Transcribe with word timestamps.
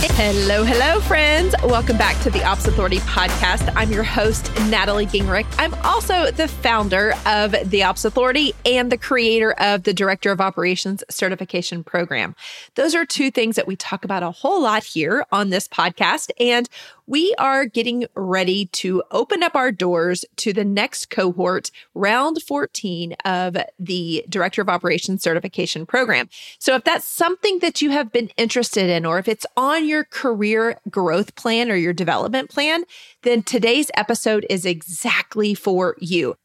Hello, 0.00 0.62
hello, 0.62 1.00
friends. 1.00 1.56
Welcome 1.64 1.98
back 1.98 2.20
to 2.22 2.30
the 2.30 2.44
Ops 2.44 2.68
Authority 2.68 2.98
podcast. 2.98 3.72
I'm 3.74 3.90
your 3.90 4.04
host, 4.04 4.48
Natalie 4.68 5.06
Gingrich. 5.06 5.52
I'm 5.58 5.74
also 5.84 6.30
the 6.30 6.46
founder 6.46 7.14
of 7.26 7.56
the 7.64 7.82
Ops 7.82 8.04
Authority 8.04 8.54
and 8.64 8.92
the 8.92 8.96
creator 8.96 9.54
of 9.54 9.82
the 9.82 9.92
Director 9.92 10.30
of 10.30 10.40
Operations 10.40 11.02
Certification 11.10 11.82
Program. 11.82 12.36
Those 12.76 12.94
are 12.94 13.04
two 13.04 13.32
things 13.32 13.56
that 13.56 13.66
we 13.66 13.74
talk 13.74 14.04
about 14.04 14.22
a 14.22 14.30
whole 14.30 14.62
lot 14.62 14.84
here 14.84 15.26
on 15.32 15.50
this 15.50 15.66
podcast. 15.66 16.30
And 16.38 16.68
we 17.08 17.34
are 17.38 17.64
getting 17.64 18.06
ready 18.14 18.66
to 18.66 19.02
open 19.10 19.42
up 19.42 19.56
our 19.56 19.72
doors 19.72 20.26
to 20.36 20.52
the 20.52 20.64
next 20.64 21.08
cohort, 21.08 21.70
round 21.94 22.42
14 22.42 23.14
of 23.24 23.56
the 23.78 24.24
Director 24.28 24.60
of 24.60 24.68
Operations 24.68 25.22
Certification 25.22 25.86
Program. 25.86 26.28
So 26.58 26.74
if 26.74 26.84
that's 26.84 27.06
something 27.06 27.60
that 27.60 27.80
you 27.80 27.90
have 27.90 28.12
been 28.12 28.28
interested 28.36 28.90
in, 28.90 29.06
or 29.06 29.18
if 29.18 29.26
it's 29.26 29.46
on 29.56 29.88
your 29.88 30.04
career 30.04 30.78
growth 30.90 31.34
plan 31.34 31.70
or 31.70 31.76
your 31.76 31.94
development 31.94 32.50
plan, 32.50 32.84
then 33.22 33.42
today's 33.42 33.90
episode 33.94 34.44
is 34.50 34.66
exactly 34.66 35.54
for 35.54 35.96
you. 35.98 36.36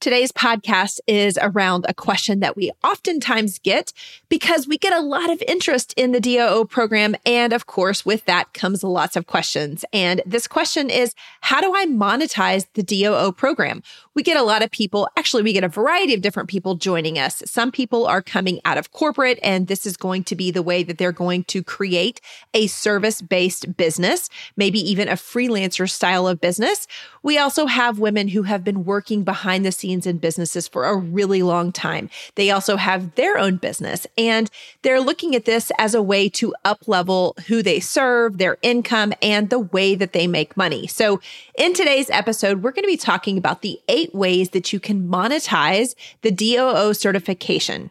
Today's 0.00 0.30
podcast 0.30 1.00
is 1.08 1.36
around 1.42 1.84
a 1.88 1.92
question 1.92 2.38
that 2.38 2.56
we 2.56 2.70
oftentimes 2.84 3.58
get 3.58 3.92
because 4.28 4.68
we 4.68 4.78
get 4.78 4.92
a 4.92 5.00
lot 5.00 5.28
of 5.28 5.42
interest 5.48 5.92
in 5.96 6.12
the 6.12 6.20
DOO 6.20 6.66
program. 6.66 7.16
And 7.26 7.52
of 7.52 7.66
course, 7.66 8.06
with 8.06 8.24
that 8.26 8.52
comes 8.52 8.84
lots 8.84 9.16
of 9.16 9.26
questions. 9.26 9.84
And 9.92 10.22
this 10.24 10.46
question 10.46 10.88
is 10.88 11.16
How 11.40 11.60
do 11.60 11.74
I 11.74 11.86
monetize 11.86 12.68
the 12.74 12.84
DOO 12.84 13.32
program? 13.32 13.82
We 14.14 14.22
get 14.22 14.36
a 14.36 14.44
lot 14.44 14.62
of 14.62 14.70
people, 14.70 15.08
actually, 15.16 15.42
we 15.42 15.52
get 15.52 15.64
a 15.64 15.68
variety 15.68 16.14
of 16.14 16.22
different 16.22 16.48
people 16.48 16.76
joining 16.76 17.18
us. 17.18 17.42
Some 17.44 17.72
people 17.72 18.06
are 18.06 18.22
coming 18.22 18.60
out 18.64 18.78
of 18.78 18.92
corporate, 18.92 19.40
and 19.42 19.66
this 19.66 19.84
is 19.84 19.96
going 19.96 20.22
to 20.24 20.36
be 20.36 20.52
the 20.52 20.62
way 20.62 20.84
that 20.84 20.98
they're 20.98 21.10
going 21.10 21.42
to 21.44 21.64
create 21.64 22.20
a 22.54 22.68
service 22.68 23.20
based 23.20 23.76
business, 23.76 24.30
maybe 24.56 24.78
even 24.78 25.08
a 25.08 25.12
freelancer 25.12 25.90
style 25.90 26.28
of 26.28 26.40
business. 26.40 26.86
We 27.24 27.36
also 27.36 27.66
have 27.66 27.98
women 27.98 28.28
who 28.28 28.44
have 28.44 28.62
been 28.62 28.84
working 28.84 29.24
behind 29.24 29.66
the 29.66 29.72
scenes 29.72 29.87
scenes 29.88 30.06
in 30.06 30.18
businesses 30.18 30.68
for 30.68 30.84
a 30.84 30.94
really 30.94 31.42
long 31.42 31.72
time. 31.72 32.10
They 32.34 32.50
also 32.50 32.76
have 32.76 33.14
their 33.14 33.38
own 33.38 33.56
business 33.56 34.06
and 34.18 34.50
they're 34.82 35.00
looking 35.00 35.34
at 35.34 35.46
this 35.46 35.72
as 35.78 35.94
a 35.94 36.02
way 36.02 36.28
to 36.30 36.54
up 36.66 36.86
level 36.86 37.34
who 37.46 37.62
they 37.62 37.80
serve, 37.80 38.36
their 38.36 38.58
income, 38.60 39.14
and 39.22 39.48
the 39.48 39.58
way 39.58 39.94
that 39.94 40.12
they 40.12 40.26
make 40.26 40.58
money. 40.58 40.86
So 40.86 41.22
in 41.56 41.72
today's 41.72 42.10
episode, 42.10 42.62
we're 42.62 42.72
going 42.72 42.84
to 42.84 42.88
be 42.88 42.98
talking 42.98 43.38
about 43.38 43.62
the 43.62 43.80
eight 43.88 44.14
ways 44.14 44.50
that 44.50 44.74
you 44.74 44.78
can 44.80 45.08
monetize 45.08 45.94
the 46.20 46.30
DOO 46.30 46.92
certification, 46.92 47.90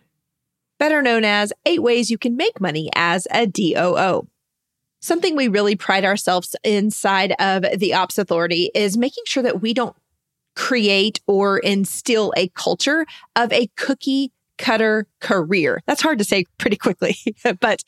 better 0.77 1.01
known 1.01 1.25
as 1.25 1.51
eight 1.66 1.81
ways 1.81 2.11
you 2.11 2.19
can 2.19 2.38
make 2.38 2.61
money 2.61 2.91
as 2.94 3.27
a 3.31 3.47
DOO. 3.47 4.27
Something 5.01 5.35
we 5.35 5.47
really 5.47 5.75
pride 5.75 6.05
ourselves 6.05 6.55
inside 6.63 7.33
of 7.39 7.66
the 7.79 7.95
Ops 7.95 8.19
Authority 8.19 8.69
is 8.75 8.97
making 8.97 9.23
sure 9.25 9.44
that 9.44 9.61
we 9.61 9.73
don't 9.73 9.95
create 10.57 11.22
or 11.28 11.59
instill 11.59 12.34
a 12.35 12.47
culture 12.50 13.06
of 13.35 13.53
a 13.53 13.68
cookie 13.78 14.31
cutter 14.57 15.06
career. 15.19 15.84
That's 15.85 16.01
hard 16.01 16.18
to 16.18 16.23
say 16.23 16.45
pretty 16.57 16.78
quickly. 16.78 17.16
but 17.59 17.84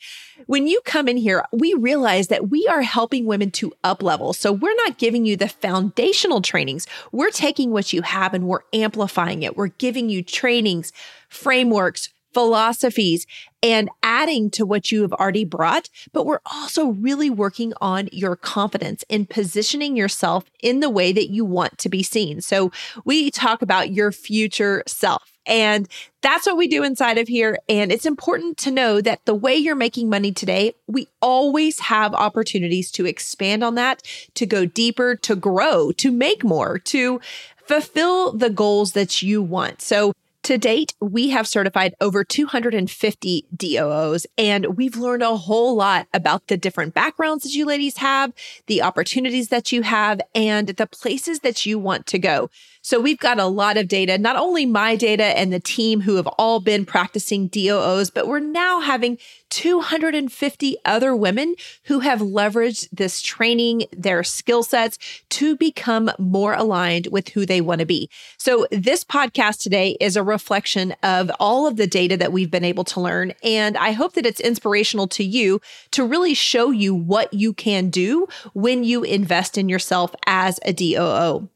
when 0.46 0.68
you 0.68 0.80
come 0.84 1.08
in 1.08 1.16
here, 1.16 1.44
we 1.52 1.74
realize 1.74 2.28
that 2.28 2.48
we 2.48 2.64
are 2.68 2.82
helping 2.82 3.26
women 3.26 3.50
to 3.52 3.72
up 3.82 4.04
level. 4.04 4.32
So 4.32 4.52
we're 4.52 4.76
not 4.86 4.98
giving 4.98 5.26
you 5.26 5.36
the 5.36 5.48
foundational 5.48 6.40
trainings. 6.40 6.86
We're 7.10 7.30
taking 7.30 7.72
what 7.72 7.92
you 7.92 8.02
have 8.02 8.34
and 8.34 8.46
we're 8.46 8.60
amplifying 8.72 9.42
it. 9.42 9.56
We're 9.56 9.66
giving 9.66 10.08
you 10.08 10.22
trainings, 10.22 10.92
frameworks, 11.28 12.08
philosophies 12.32 13.26
and 13.62 13.90
adding 14.02 14.50
to 14.50 14.64
what 14.64 14.90
you 14.90 15.02
have 15.02 15.12
already 15.12 15.44
brought, 15.44 15.90
but 16.12 16.24
we're 16.24 16.40
also 16.46 16.86
really 16.86 17.28
working 17.28 17.72
on 17.80 18.08
your 18.12 18.36
confidence 18.36 19.04
in 19.08 19.26
positioning 19.26 19.96
yourself 19.96 20.44
in 20.62 20.80
the 20.80 20.90
way 20.90 21.12
that 21.12 21.30
you 21.30 21.44
want 21.44 21.76
to 21.78 21.88
be 21.88 22.02
seen. 22.02 22.40
So 22.40 22.72
we 23.04 23.30
talk 23.30 23.62
about 23.62 23.92
your 23.92 24.12
future 24.12 24.82
self. 24.86 25.32
And 25.46 25.88
that's 26.20 26.46
what 26.46 26.58
we 26.58 26.68
do 26.68 26.84
inside 26.84 27.18
of 27.18 27.26
here. 27.26 27.58
And 27.68 27.90
it's 27.90 28.06
important 28.06 28.56
to 28.58 28.70
know 28.70 29.00
that 29.00 29.24
the 29.24 29.34
way 29.34 29.54
you're 29.56 29.74
making 29.74 30.08
money 30.08 30.32
today, 30.32 30.74
we 30.86 31.08
always 31.20 31.80
have 31.80 32.14
opportunities 32.14 32.90
to 32.92 33.06
expand 33.06 33.64
on 33.64 33.74
that, 33.74 34.02
to 34.34 34.46
go 34.46 34.64
deeper, 34.64 35.16
to 35.16 35.34
grow, 35.34 35.92
to 35.92 36.12
make 36.12 36.44
more, 36.44 36.78
to 36.78 37.20
fulfill 37.64 38.32
the 38.32 38.50
goals 38.50 38.92
that 38.92 39.22
you 39.22 39.42
want. 39.42 39.80
So 39.80 40.12
to 40.50 40.58
date, 40.58 40.94
we 41.00 41.28
have 41.28 41.46
certified 41.46 41.94
over 42.00 42.24
250 42.24 43.46
DOOs, 43.56 44.26
and 44.36 44.76
we've 44.76 44.96
learned 44.96 45.22
a 45.22 45.36
whole 45.36 45.76
lot 45.76 46.08
about 46.12 46.48
the 46.48 46.56
different 46.56 46.92
backgrounds 46.92 47.44
that 47.44 47.54
you 47.54 47.64
ladies 47.64 47.98
have, 47.98 48.32
the 48.66 48.82
opportunities 48.82 49.50
that 49.50 49.70
you 49.70 49.82
have, 49.82 50.20
and 50.34 50.70
the 50.70 50.88
places 50.88 51.40
that 51.40 51.66
you 51.66 51.78
want 51.78 52.04
to 52.06 52.18
go. 52.18 52.50
So 52.82 52.98
we've 52.98 53.18
got 53.18 53.38
a 53.38 53.46
lot 53.46 53.76
of 53.76 53.88
data, 53.88 54.16
not 54.16 54.36
only 54.36 54.64
my 54.64 54.96
data 54.96 55.24
and 55.24 55.52
the 55.52 55.60
team 55.60 56.00
who 56.00 56.16
have 56.16 56.26
all 56.38 56.60
been 56.60 56.86
practicing 56.86 57.48
DOOs, 57.48 58.10
but 58.10 58.26
we're 58.26 58.40
now 58.40 58.80
having 58.80 59.18
250 59.50 60.76
other 60.84 61.14
women 61.14 61.56
who 61.84 62.00
have 62.00 62.20
leveraged 62.20 62.88
this 62.90 63.20
training, 63.20 63.84
their 63.92 64.22
skill 64.22 64.62
sets 64.62 64.98
to 65.28 65.56
become 65.56 66.10
more 66.18 66.54
aligned 66.54 67.08
with 67.10 67.28
who 67.30 67.44
they 67.44 67.60
want 67.60 67.80
to 67.80 67.86
be. 67.86 68.08
So 68.38 68.66
this 68.70 69.04
podcast 69.04 69.60
today 69.60 69.98
is 70.00 70.16
a 70.16 70.22
reflection 70.22 70.94
of 71.02 71.30
all 71.38 71.66
of 71.66 71.76
the 71.76 71.86
data 71.86 72.16
that 72.16 72.32
we've 72.32 72.50
been 72.50 72.64
able 72.64 72.84
to 72.84 73.00
learn. 73.00 73.34
And 73.42 73.76
I 73.76 73.92
hope 73.92 74.14
that 74.14 74.26
it's 74.26 74.40
inspirational 74.40 75.06
to 75.08 75.24
you 75.24 75.60
to 75.90 76.04
really 76.04 76.34
show 76.34 76.70
you 76.70 76.94
what 76.94 77.34
you 77.34 77.52
can 77.52 77.90
do 77.90 78.26
when 78.54 78.84
you 78.84 79.02
invest 79.02 79.58
in 79.58 79.68
yourself 79.68 80.14
as 80.26 80.58
a 80.64 80.72
DOO. 80.72 81.48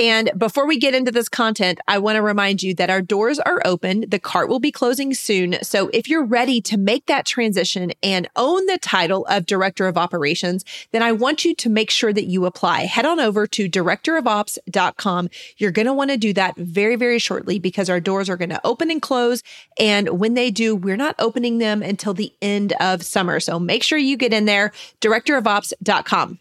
And 0.00 0.30
before 0.38 0.66
we 0.66 0.78
get 0.78 0.94
into 0.94 1.12
this 1.12 1.28
content, 1.28 1.78
I 1.86 1.98
want 1.98 2.16
to 2.16 2.22
remind 2.22 2.62
you 2.62 2.72
that 2.76 2.88
our 2.88 3.02
doors 3.02 3.38
are 3.38 3.60
open. 3.66 4.06
The 4.08 4.18
cart 4.18 4.48
will 4.48 4.58
be 4.58 4.72
closing 4.72 5.12
soon. 5.12 5.58
So 5.62 5.90
if 5.92 6.08
you're 6.08 6.24
ready 6.24 6.62
to 6.62 6.78
make 6.78 7.04
that 7.04 7.26
transition 7.26 7.92
and 8.02 8.26
own 8.34 8.64
the 8.64 8.78
title 8.78 9.26
of 9.26 9.44
Director 9.44 9.86
of 9.86 9.98
Operations, 9.98 10.64
then 10.92 11.02
I 11.02 11.12
want 11.12 11.44
you 11.44 11.54
to 11.54 11.68
make 11.68 11.90
sure 11.90 12.14
that 12.14 12.24
you 12.24 12.46
apply. 12.46 12.86
Head 12.86 13.04
on 13.04 13.20
over 13.20 13.46
to 13.48 13.68
directorofops.com. 13.68 15.28
You're 15.58 15.70
going 15.70 15.86
to 15.86 15.92
want 15.92 16.10
to 16.12 16.16
do 16.16 16.32
that 16.32 16.56
very, 16.56 16.96
very 16.96 17.18
shortly 17.18 17.58
because 17.58 17.90
our 17.90 18.00
doors 18.00 18.30
are 18.30 18.38
going 18.38 18.48
to 18.48 18.66
open 18.66 18.90
and 18.90 19.02
close. 19.02 19.42
And 19.78 20.18
when 20.18 20.32
they 20.32 20.50
do, 20.50 20.74
we're 20.74 20.96
not 20.96 21.14
opening 21.18 21.58
them 21.58 21.82
until 21.82 22.14
the 22.14 22.32
end 22.40 22.72
of 22.80 23.02
summer. 23.02 23.38
So 23.38 23.58
make 23.58 23.82
sure 23.82 23.98
you 23.98 24.16
get 24.16 24.32
in 24.32 24.46
there, 24.46 24.72
directorofops.com. 25.02 26.38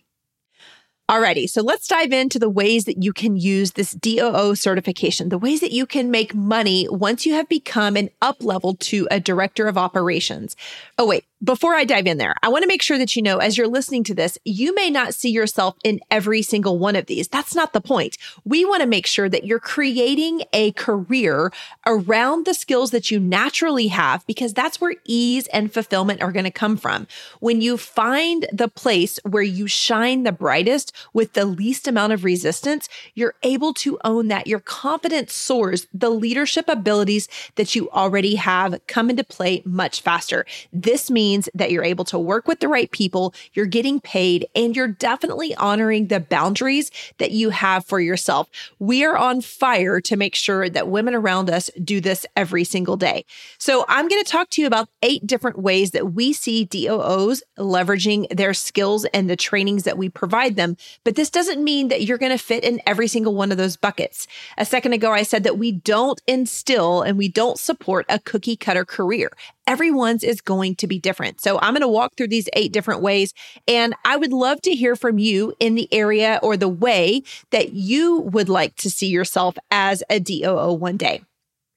Alrighty, 1.10 1.50
so 1.50 1.64
let's 1.64 1.88
dive 1.88 2.14
into 2.14 2.38
the 2.38 2.52
ways 2.52 2.86
that 2.86 3.02
you 3.02 3.14
can 3.14 3.36
use 3.36 3.72
this 3.72 3.94
DOO 3.94 4.54
certification, 4.54 5.30
the 5.30 5.40
ways 5.40 5.60
that 5.62 5.72
you 5.72 5.88
can 5.88 6.12
make 6.12 6.36
money 6.36 6.88
once 6.88 7.26
you 7.26 7.34
have 7.34 7.50
become 7.50 7.96
an 7.96 8.12
up 8.22 8.44
level 8.44 8.76
to 8.76 9.08
a 9.10 9.20
director 9.20 9.68
of 9.68 9.76
operations. 9.76 10.56
Oh, 11.00 11.08
wait, 11.08 11.26
before 11.44 11.74
I 11.74 11.86
dive 11.86 12.06
in 12.06 12.18
there, 12.18 12.36
I 12.44 12.50
want 12.50 12.64
to 12.64 12.68
make 12.68 12.82
sure 12.82 12.98
that 12.98 13.16
you 13.16 13.22
know 13.22 13.38
as 13.38 13.58
you're 13.58 13.68
listening 13.68 14.04
to 14.06 14.14
this, 14.14 14.38
you 14.44 14.76
may 14.76 14.90
not 14.90 15.14
see 15.14 15.30
yourself 15.30 15.76
in 15.86 16.02
every 16.12 16.42
single 16.42 16.78
one 16.78 16.98
of 16.98 17.06
these. 17.06 17.30
That's 17.30 17.56
not 17.56 17.72
the 17.72 17.80
point. 17.80 18.18
We 18.44 18.66
want 18.66 18.82
to 18.82 18.88
make 18.88 19.06
sure 19.06 19.30
that 19.30 19.46
you're 19.46 19.60
creating 19.60 20.44
a 20.52 20.74
career 20.74 21.52
around 21.86 22.46
the 22.46 22.54
skills 22.54 22.92
that 22.92 23.10
you 23.10 23.20
naturally 23.20 23.88
have 23.88 24.26
because 24.28 24.54
that's 24.54 24.82
where 24.82 24.96
ease 25.06 25.48
and 25.48 25.74
fulfillment 25.74 26.22
are 26.22 26.34
going 26.34 26.44
to 26.44 26.52
come 26.52 26.76
from. 26.76 27.08
When 27.40 27.62
you 27.62 27.78
find 27.78 28.46
the 28.52 28.68
place 28.68 29.18
where 29.24 29.44
you 29.44 29.68
shine 29.68 30.24
the 30.24 30.34
brightest 30.34 30.94
with 31.14 31.34
the 31.34 31.46
least 31.46 31.88
amount 31.88 32.12
of 32.12 32.26
resistance, 32.26 32.90
you're 33.16 33.36
able 33.44 33.74
to 33.76 33.98
own 34.04 34.28
that. 34.28 34.48
Your 34.48 34.60
confidence 34.60 35.34
soars. 35.34 35.88
The 35.94 36.10
leadership 36.10 36.68
abilities 36.68 37.30
that 37.56 37.76
you 37.76 37.90
already 37.92 38.36
have 38.36 38.82
come 38.88 39.10
into 39.10 39.24
play 39.24 39.62
much 39.66 40.02
faster. 40.02 40.46
This 40.74 41.10
means 41.10 41.29
means 41.30 41.50
that 41.54 41.72
you're 41.72 41.84
able 41.84 42.06
to 42.06 42.18
work 42.18 42.48
with 42.48 42.60
the 42.60 42.68
right 42.68 42.90
people, 42.90 43.34
you're 43.54 43.68
getting 43.68 44.00
paid, 44.00 44.48
and 44.56 44.76
you're 44.76 44.88
definitely 44.88 45.54
honoring 45.56 46.08
the 46.08 46.20
boundaries 46.20 46.90
that 47.20 47.31
you 47.31 47.52
have 47.52 47.86
for 47.86 48.00
yourself. 48.00 48.50
We 48.80 49.06
are 49.06 49.16
on 49.16 49.42
fire 49.42 50.02
to 50.02 50.18
make 50.18 50.34
sure 50.34 50.70
that 50.70 50.88
women 50.88 51.14
around 51.14 51.50
us 51.52 51.70
do 51.84 52.02
this 52.02 52.26
every 52.36 52.64
single 52.64 52.98
day. 52.98 53.26
So 53.60 53.86
I'm 53.88 54.08
going 54.08 54.24
to 54.24 54.31
talk 54.31 54.50
to 54.52 54.62
you 54.62 54.66
about 54.66 54.90
eight 55.04 55.28
different 55.28 55.60
ways 55.60 55.92
that 55.92 56.14
we 56.14 56.34
see 56.34 56.66
DOOs 56.66 57.44
leveraging 57.60 58.36
their 58.36 58.56
skills 58.56 59.06
and 59.14 59.30
the 59.30 59.36
trainings 59.36 59.84
that 59.84 59.98
we 59.98 60.10
provide 60.10 60.56
them. 60.56 60.78
But 61.04 61.16
this 61.16 61.30
doesn't 61.30 61.64
mean 61.64 61.90
that 61.90 62.04
you're 62.04 62.18
going 62.18 62.31
to 62.31 62.44
fit 62.44 62.64
in 62.64 62.81
every 62.88 63.08
single 63.08 63.36
one 63.36 63.52
of 63.52 63.58
those 63.58 63.78
buckets. 63.78 64.26
A 64.58 64.66
second 64.66 64.94
ago, 64.94 65.12
I 65.12 65.24
said 65.24 65.44
that 65.44 65.60
we 65.60 65.72
don't 65.72 66.20
instill 66.26 67.04
and 67.04 67.18
we 67.18 67.30
don't 67.30 67.60
support 67.60 68.06
a 68.10 68.18
cookie 68.18 68.58
cutter 68.58 68.86
career. 68.86 69.30
Everyone's 69.69 70.24
is 70.24 70.42
going 70.42 70.75
to 70.77 70.88
be 70.88 70.98
different. 70.98 71.42
So 71.42 71.60
I'm 71.60 71.74
going 71.74 71.81
to 71.81 71.88
walk 71.88 72.16
through 72.18 72.30
these 72.30 72.50
eight 72.54 72.74
different 72.74 73.01
ways. 73.01 73.36
And 73.68 73.94
I 74.04 74.18
would 74.18 74.33
love 74.33 74.62
to 74.63 74.71
hear 74.71 74.95
from 74.95 75.19
you 75.19 75.54
in 75.60 75.75
the 75.75 75.88
area 75.94 76.39
or 76.42 76.57
the 76.57 76.68
way 76.68 77.21
that 77.51 77.74
you 77.74 78.21
would 78.21 78.50
like 78.50 78.75
to 78.77 78.89
see 78.89 79.07
yourself 79.07 79.60
as 79.69 80.01
a 80.10 80.19
DOO 80.19 80.74
one 80.74 80.98
day. 80.98 81.21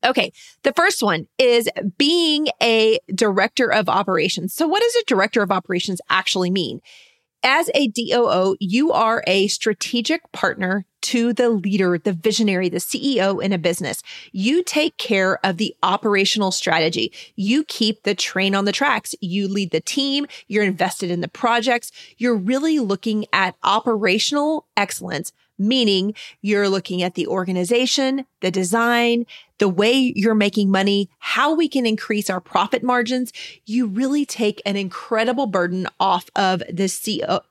Okay. 0.05 0.33
The 0.63 0.73
first 0.73 1.03
one 1.03 1.29
is 1.39 1.69
being 1.99 2.49
a 2.63 2.99
director 3.15 3.71
of 3.71 3.91
operations. 3.91 4.55
So 4.55 4.67
what 4.67 4.81
does 4.81 4.97
a 4.97 5.05
director 5.05 5.43
of 5.43 5.53
operations 5.53 6.01
actually 6.09 6.51
mean? 6.51 6.81
As 7.45 7.69
a 7.75 7.89
DOO, 7.89 8.57
you 8.61 8.93
are 8.93 9.25
a 9.27 9.49
strategic 9.49 10.31
partner 10.31 10.87
to 11.03 11.33
the 11.33 11.49
leader, 11.49 11.99
the 11.99 12.13
visionary, 12.13 12.69
the 12.69 12.79
CEO 12.79 13.43
in 13.43 13.53
a 13.53 13.59
business. 13.59 14.01
You 14.31 14.63
take 14.63 14.97
care 14.97 15.45
of 15.45 15.57
the 15.57 15.75
operational 15.83 16.53
strategy. 16.53 17.13
You 17.35 17.65
keep 17.65 18.05
the 18.05 18.15
train 18.15 18.55
on 18.55 18.65
the 18.65 18.71
tracks. 18.71 19.17
You 19.21 19.49
lead 19.49 19.73
the 19.73 19.81
team. 19.81 20.29
You're 20.47 20.63
invested 20.63 21.11
in 21.11 21.21
the 21.21 21.27
projects. 21.27 21.91
You're 22.17 22.37
really 22.37 22.79
looking 22.79 23.27
at 23.33 23.57
operational 23.65 24.67
excellence 24.77 25.33
meaning 25.59 26.15
you're 26.41 26.69
looking 26.69 27.03
at 27.03 27.15
the 27.15 27.27
organization, 27.27 28.25
the 28.41 28.51
design, 28.51 29.27
the 29.59 29.69
way 29.69 30.13
you're 30.17 30.35
making 30.35 30.71
money, 30.71 31.09
how 31.19 31.55
we 31.55 31.69
can 31.69 31.87
increase 31.87 32.29
our 32.29 32.41
profit 32.41 32.83
margins. 32.83 33.33
You 33.65 33.87
really 33.87 34.27
take 34.27 34.61
an 34.67 34.77
incredible 34.77 35.47
burden 35.47 35.87
off 36.01 36.29
of 36.35 36.61
the 36.69 36.85
CEO 36.85 37.43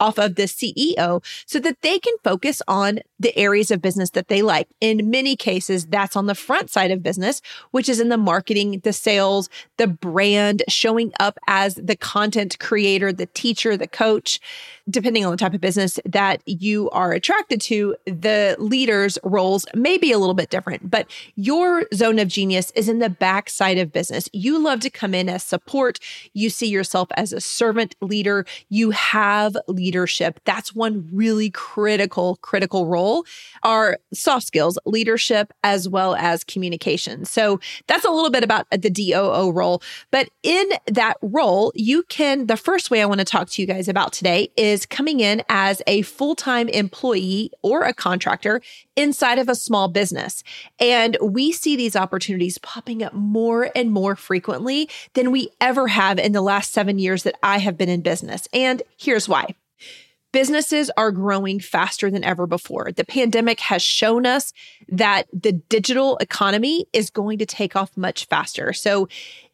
off 0.00 0.18
of 0.18 0.34
the 0.34 0.44
CEO 0.44 1.22
so 1.46 1.60
that 1.60 1.82
they 1.82 1.98
can 1.98 2.14
focus 2.24 2.62
on 2.66 3.00
the 3.20 3.36
areas 3.36 3.70
of 3.70 3.82
business 3.82 4.10
that 4.10 4.28
they 4.28 4.42
like. 4.42 4.66
In 4.80 5.10
many 5.10 5.36
cases, 5.36 5.86
that's 5.86 6.16
on 6.16 6.26
the 6.26 6.34
front 6.34 6.70
side 6.70 6.90
of 6.90 7.02
business, 7.02 7.42
which 7.70 7.88
is 7.88 8.00
in 8.00 8.08
the 8.08 8.16
marketing, 8.16 8.80
the 8.82 8.94
sales, 8.94 9.48
the 9.76 9.86
brand, 9.86 10.62
showing 10.68 11.12
up 11.20 11.38
as 11.46 11.74
the 11.74 11.96
content 11.96 12.58
creator, 12.58 13.12
the 13.12 13.26
teacher, 13.26 13.76
the 13.76 13.86
coach. 13.86 14.40
Depending 14.88 15.24
on 15.24 15.30
the 15.30 15.36
type 15.36 15.54
of 15.54 15.60
business 15.60 16.00
that 16.04 16.42
you 16.46 16.90
are 16.90 17.12
attracted 17.12 17.60
to, 17.60 17.94
the 18.06 18.56
leaders' 18.58 19.18
roles 19.22 19.66
may 19.74 19.98
be 19.98 20.10
a 20.10 20.18
little 20.18 20.34
bit 20.34 20.50
different, 20.50 20.90
but 20.90 21.06
your 21.36 21.86
zone 21.94 22.18
of 22.18 22.26
genius 22.26 22.72
is 22.74 22.88
in 22.88 22.98
the 22.98 23.10
back 23.10 23.50
side 23.50 23.78
of 23.78 23.92
business. 23.92 24.28
You 24.32 24.58
love 24.58 24.80
to 24.80 24.90
come 24.90 25.14
in 25.14 25.28
as 25.28 25.44
support. 25.44 26.00
You 26.32 26.50
see 26.50 26.66
yourself 26.66 27.08
as 27.16 27.32
a 27.32 27.40
servant 27.40 27.94
leader. 28.00 28.46
You 28.68 28.90
have 28.90 29.56
leadership. 29.68 30.40
That's 30.44 30.74
one 30.74 31.08
really 31.12 31.50
critical, 31.50 32.36
critical 32.36 32.86
role 32.86 33.09
role 33.10 33.26
are 33.62 33.98
soft 34.12 34.46
skills, 34.46 34.78
leadership, 34.86 35.52
as 35.62 35.88
well 35.88 36.14
as 36.16 36.44
communication. 36.44 37.24
So 37.24 37.60
that's 37.86 38.04
a 38.04 38.10
little 38.10 38.30
bit 38.30 38.44
about 38.44 38.66
the 38.70 38.90
DOO 38.90 39.50
role. 39.52 39.82
But 40.10 40.30
in 40.42 40.68
that 40.86 41.16
role, 41.22 41.72
you 41.74 42.02
can, 42.04 42.46
the 42.46 42.56
first 42.56 42.90
way 42.90 43.02
I 43.02 43.06
want 43.06 43.20
to 43.20 43.24
talk 43.24 43.48
to 43.50 43.62
you 43.62 43.66
guys 43.66 43.88
about 43.88 44.12
today 44.12 44.50
is 44.56 44.86
coming 44.86 45.20
in 45.20 45.42
as 45.48 45.82
a 45.86 46.02
full 46.02 46.34
time 46.34 46.68
employee 46.68 47.50
or 47.62 47.82
a 47.82 47.92
contractor 47.92 48.60
inside 48.96 49.38
of 49.38 49.48
a 49.48 49.54
small 49.54 49.88
business. 49.88 50.42
And 50.78 51.16
we 51.22 51.52
see 51.52 51.76
these 51.76 51.96
opportunities 51.96 52.58
popping 52.58 53.02
up 53.02 53.12
more 53.12 53.70
and 53.74 53.90
more 53.90 54.16
frequently 54.16 54.88
than 55.14 55.30
we 55.30 55.50
ever 55.60 55.88
have 55.88 56.18
in 56.18 56.32
the 56.32 56.42
last 56.42 56.72
seven 56.72 56.98
years 56.98 57.22
that 57.24 57.36
I 57.42 57.58
have 57.58 57.76
been 57.76 57.88
in 57.88 58.00
business. 58.02 58.48
And 58.52 58.82
here's 58.96 59.28
why. 59.28 59.54
Businesses 60.32 60.90
are 60.96 61.10
growing 61.10 61.58
faster 61.58 62.10
than 62.10 62.22
ever 62.22 62.46
before. 62.46 62.92
The 62.92 63.04
pandemic 63.04 63.60
has 63.60 63.82
shown 63.82 64.26
us 64.26 64.52
that 64.88 65.24
the 65.32 65.52
digital 65.52 66.16
economy 66.18 66.86
is 66.92 67.10
going 67.10 67.38
to 67.38 67.46
take 67.46 67.74
off 67.74 67.96
much 67.96 68.26
faster. 68.26 68.72
So, 68.72 69.08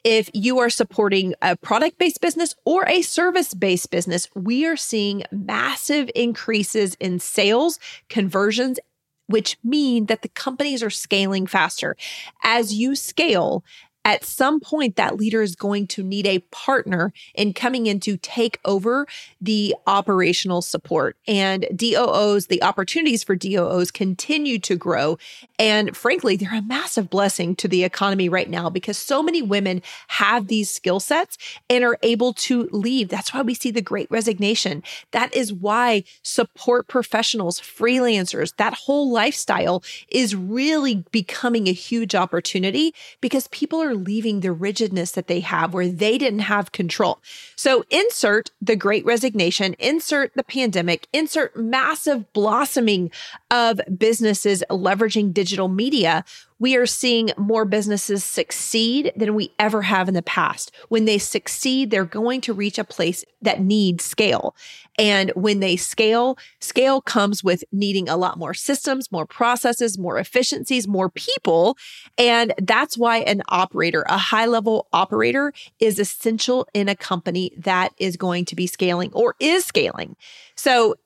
if 0.04 0.30
you 0.32 0.60
are 0.60 0.70
supporting 0.70 1.34
a 1.42 1.56
product 1.56 1.98
based 1.98 2.20
business 2.20 2.54
or 2.64 2.86
a 2.88 3.02
service 3.02 3.54
based 3.54 3.90
business, 3.90 4.28
we 4.36 4.64
are 4.64 4.76
seeing 4.76 5.24
massive 5.32 6.08
increases 6.14 6.94
in 7.00 7.18
sales, 7.18 7.80
conversions, 8.08 8.78
which 9.26 9.58
mean 9.64 10.06
that 10.06 10.22
the 10.22 10.28
companies 10.28 10.82
are 10.82 10.90
scaling 10.90 11.46
faster. 11.46 11.96
As 12.44 12.74
you 12.74 12.94
scale, 12.94 13.64
at 14.06 14.24
some 14.24 14.60
point 14.60 14.94
that 14.94 15.16
leader 15.16 15.42
is 15.42 15.56
going 15.56 15.84
to 15.88 16.00
need 16.00 16.28
a 16.28 16.38
partner 16.52 17.12
in 17.34 17.52
coming 17.52 17.86
in 17.86 17.98
to 17.98 18.16
take 18.18 18.60
over 18.64 19.04
the 19.40 19.74
operational 19.88 20.62
support. 20.62 21.16
And 21.26 21.66
DOOs, 21.74 22.46
the 22.46 22.62
opportunities 22.62 23.24
for 23.24 23.34
DOOs 23.34 23.90
continue 23.90 24.60
to 24.60 24.76
grow. 24.76 25.18
And 25.58 25.96
frankly, 25.96 26.36
they're 26.36 26.54
a 26.54 26.62
massive 26.62 27.10
blessing 27.10 27.56
to 27.56 27.66
the 27.66 27.82
economy 27.82 28.28
right 28.28 28.48
now 28.48 28.70
because 28.70 28.96
so 28.96 29.24
many 29.24 29.42
women 29.42 29.82
have 30.06 30.46
these 30.46 30.70
skill 30.70 31.00
sets 31.00 31.36
and 31.68 31.82
are 31.82 31.98
able 32.04 32.32
to 32.34 32.68
leave. 32.70 33.08
That's 33.08 33.34
why 33.34 33.42
we 33.42 33.54
see 33.54 33.72
the 33.72 33.82
great 33.82 34.08
resignation. 34.08 34.84
That 35.10 35.34
is 35.34 35.52
why 35.52 36.04
support 36.22 36.86
professionals, 36.86 37.58
freelancers, 37.58 38.54
that 38.58 38.74
whole 38.74 39.10
lifestyle 39.10 39.82
is 40.08 40.36
really 40.36 41.04
becoming 41.10 41.66
a 41.66 41.72
huge 41.72 42.14
opportunity 42.14 42.94
because 43.20 43.48
people 43.48 43.82
are 43.82 43.95
leaving 43.96 44.40
the 44.40 44.52
rigidness 44.52 45.10
that 45.12 45.26
they 45.26 45.40
have 45.40 45.74
where 45.74 45.88
they 45.88 46.18
didn't 46.18 46.40
have 46.40 46.72
control. 46.72 47.20
So 47.56 47.84
insert 47.90 48.50
the 48.60 48.76
great 48.76 49.04
resignation, 49.04 49.74
insert 49.78 50.32
the 50.34 50.44
pandemic, 50.44 51.08
insert 51.12 51.56
massive 51.56 52.32
blossoming 52.32 53.10
of 53.50 53.80
businesses 53.98 54.62
leveraging 54.70 55.32
digital 55.32 55.68
media 55.68 56.24
we 56.58 56.76
are 56.76 56.86
seeing 56.86 57.30
more 57.36 57.64
businesses 57.64 58.24
succeed 58.24 59.12
than 59.16 59.34
we 59.34 59.52
ever 59.58 59.82
have 59.82 60.08
in 60.08 60.14
the 60.14 60.22
past. 60.22 60.72
When 60.88 61.04
they 61.04 61.18
succeed, 61.18 61.90
they're 61.90 62.04
going 62.04 62.40
to 62.42 62.52
reach 62.52 62.78
a 62.78 62.84
place 62.84 63.24
that 63.42 63.60
needs 63.60 64.04
scale. 64.04 64.56
And 64.98 65.30
when 65.34 65.60
they 65.60 65.76
scale, 65.76 66.38
scale 66.60 67.02
comes 67.02 67.44
with 67.44 67.62
needing 67.72 68.08
a 68.08 68.16
lot 68.16 68.38
more 68.38 68.54
systems, 68.54 69.12
more 69.12 69.26
processes, 69.26 69.98
more 69.98 70.18
efficiencies, 70.18 70.88
more 70.88 71.10
people. 71.10 71.76
And 72.16 72.54
that's 72.62 72.96
why 72.96 73.18
an 73.18 73.42
operator, 73.48 74.04
a 74.08 74.16
high 74.16 74.46
level 74.46 74.88
operator, 74.92 75.52
is 75.78 75.98
essential 75.98 76.66
in 76.72 76.88
a 76.88 76.96
company 76.96 77.52
that 77.58 77.92
is 77.98 78.16
going 78.16 78.46
to 78.46 78.56
be 78.56 78.66
scaling 78.66 79.12
or 79.12 79.34
is 79.38 79.66
scaling. 79.66 80.16
So 80.54 80.96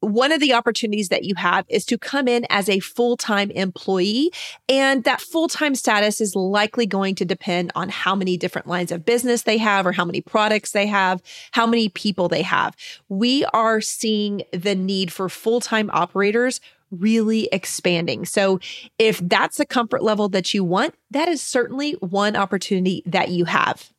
one 0.00 0.32
of 0.32 0.40
the 0.40 0.52
opportunities 0.52 1.08
that 1.08 1.24
you 1.24 1.34
have 1.34 1.64
is 1.68 1.84
to 1.86 1.98
come 1.98 2.28
in 2.28 2.46
as 2.50 2.68
a 2.68 2.80
full 2.80 3.16
time 3.16 3.50
employee. 3.50 4.30
And 4.68 5.04
that 5.04 5.20
full 5.20 5.48
time 5.48 5.74
status 5.74 6.20
is 6.20 6.34
likely 6.34 6.86
going 6.86 7.14
to 7.16 7.24
depend 7.24 7.72
on 7.74 7.88
how 7.88 8.14
many 8.14 8.36
different 8.36 8.66
lines 8.66 8.92
of 8.92 9.04
business 9.04 9.42
they 9.42 9.58
have, 9.58 9.86
or 9.86 9.92
how 9.92 10.04
many 10.04 10.20
products 10.20 10.72
they 10.72 10.86
have, 10.86 11.22
how 11.52 11.66
many 11.66 11.88
people 11.88 12.28
they 12.28 12.42
have. 12.42 12.76
We 13.08 13.44
are 13.46 13.80
seeing 13.80 14.42
the 14.52 14.74
need 14.74 15.12
for 15.12 15.28
full 15.28 15.60
time 15.60 15.90
operators 15.92 16.60
really 16.90 17.48
expanding. 17.52 18.24
So 18.24 18.60
if 18.98 19.18
that's 19.18 19.60
a 19.60 19.66
comfort 19.66 20.02
level 20.02 20.28
that 20.30 20.54
you 20.54 20.64
want, 20.64 20.94
that 21.10 21.28
is 21.28 21.42
certainly 21.42 21.92
one 22.00 22.34
opportunity 22.34 23.02
that 23.06 23.28
you 23.28 23.44
have. 23.44 23.92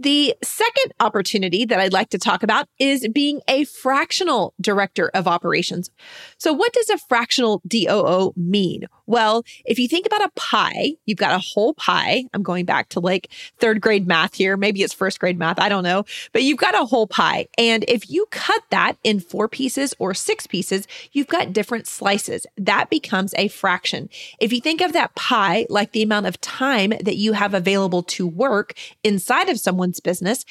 The 0.00 0.34
second 0.42 0.94
opportunity 0.98 1.66
that 1.66 1.78
I'd 1.78 1.92
like 1.92 2.08
to 2.10 2.18
talk 2.18 2.42
about 2.42 2.66
is 2.78 3.06
being 3.08 3.42
a 3.46 3.64
fractional 3.64 4.54
director 4.58 5.10
of 5.12 5.28
operations. 5.28 5.90
So, 6.38 6.54
what 6.54 6.72
does 6.72 6.88
a 6.88 6.96
fractional 6.96 7.60
DOO 7.68 8.32
mean? 8.34 8.84
Well, 9.10 9.42
if 9.64 9.80
you 9.80 9.88
think 9.88 10.06
about 10.06 10.22
a 10.22 10.30
pie, 10.36 10.92
you've 11.04 11.18
got 11.18 11.34
a 11.34 11.42
whole 11.44 11.74
pie. 11.74 12.26
I'm 12.32 12.44
going 12.44 12.64
back 12.64 12.90
to 12.90 13.00
like 13.00 13.28
third 13.58 13.80
grade 13.80 14.06
math 14.06 14.36
here. 14.36 14.56
Maybe 14.56 14.84
it's 14.84 14.94
first 14.94 15.18
grade 15.18 15.36
math. 15.36 15.58
I 15.58 15.68
don't 15.68 15.82
know. 15.82 16.04
But 16.32 16.44
you've 16.44 16.58
got 16.58 16.80
a 16.80 16.84
whole 16.84 17.08
pie. 17.08 17.48
And 17.58 17.84
if 17.88 18.08
you 18.08 18.26
cut 18.30 18.62
that 18.70 18.98
in 19.02 19.18
four 19.18 19.48
pieces 19.48 19.94
or 19.98 20.14
six 20.14 20.46
pieces, 20.46 20.86
you've 21.10 21.26
got 21.26 21.52
different 21.52 21.88
slices. 21.88 22.46
That 22.56 22.88
becomes 22.88 23.34
a 23.36 23.48
fraction. 23.48 24.08
If 24.38 24.52
you 24.52 24.60
think 24.60 24.80
of 24.80 24.92
that 24.92 25.16
pie 25.16 25.66
like 25.68 25.90
the 25.90 26.04
amount 26.04 26.26
of 26.26 26.40
time 26.40 26.90
that 26.90 27.16
you 27.16 27.32
have 27.32 27.52
available 27.52 28.04
to 28.04 28.28
work 28.28 28.74
inside 29.02 29.48
of 29.48 29.58
someone's 29.58 29.98
business, 29.98 30.44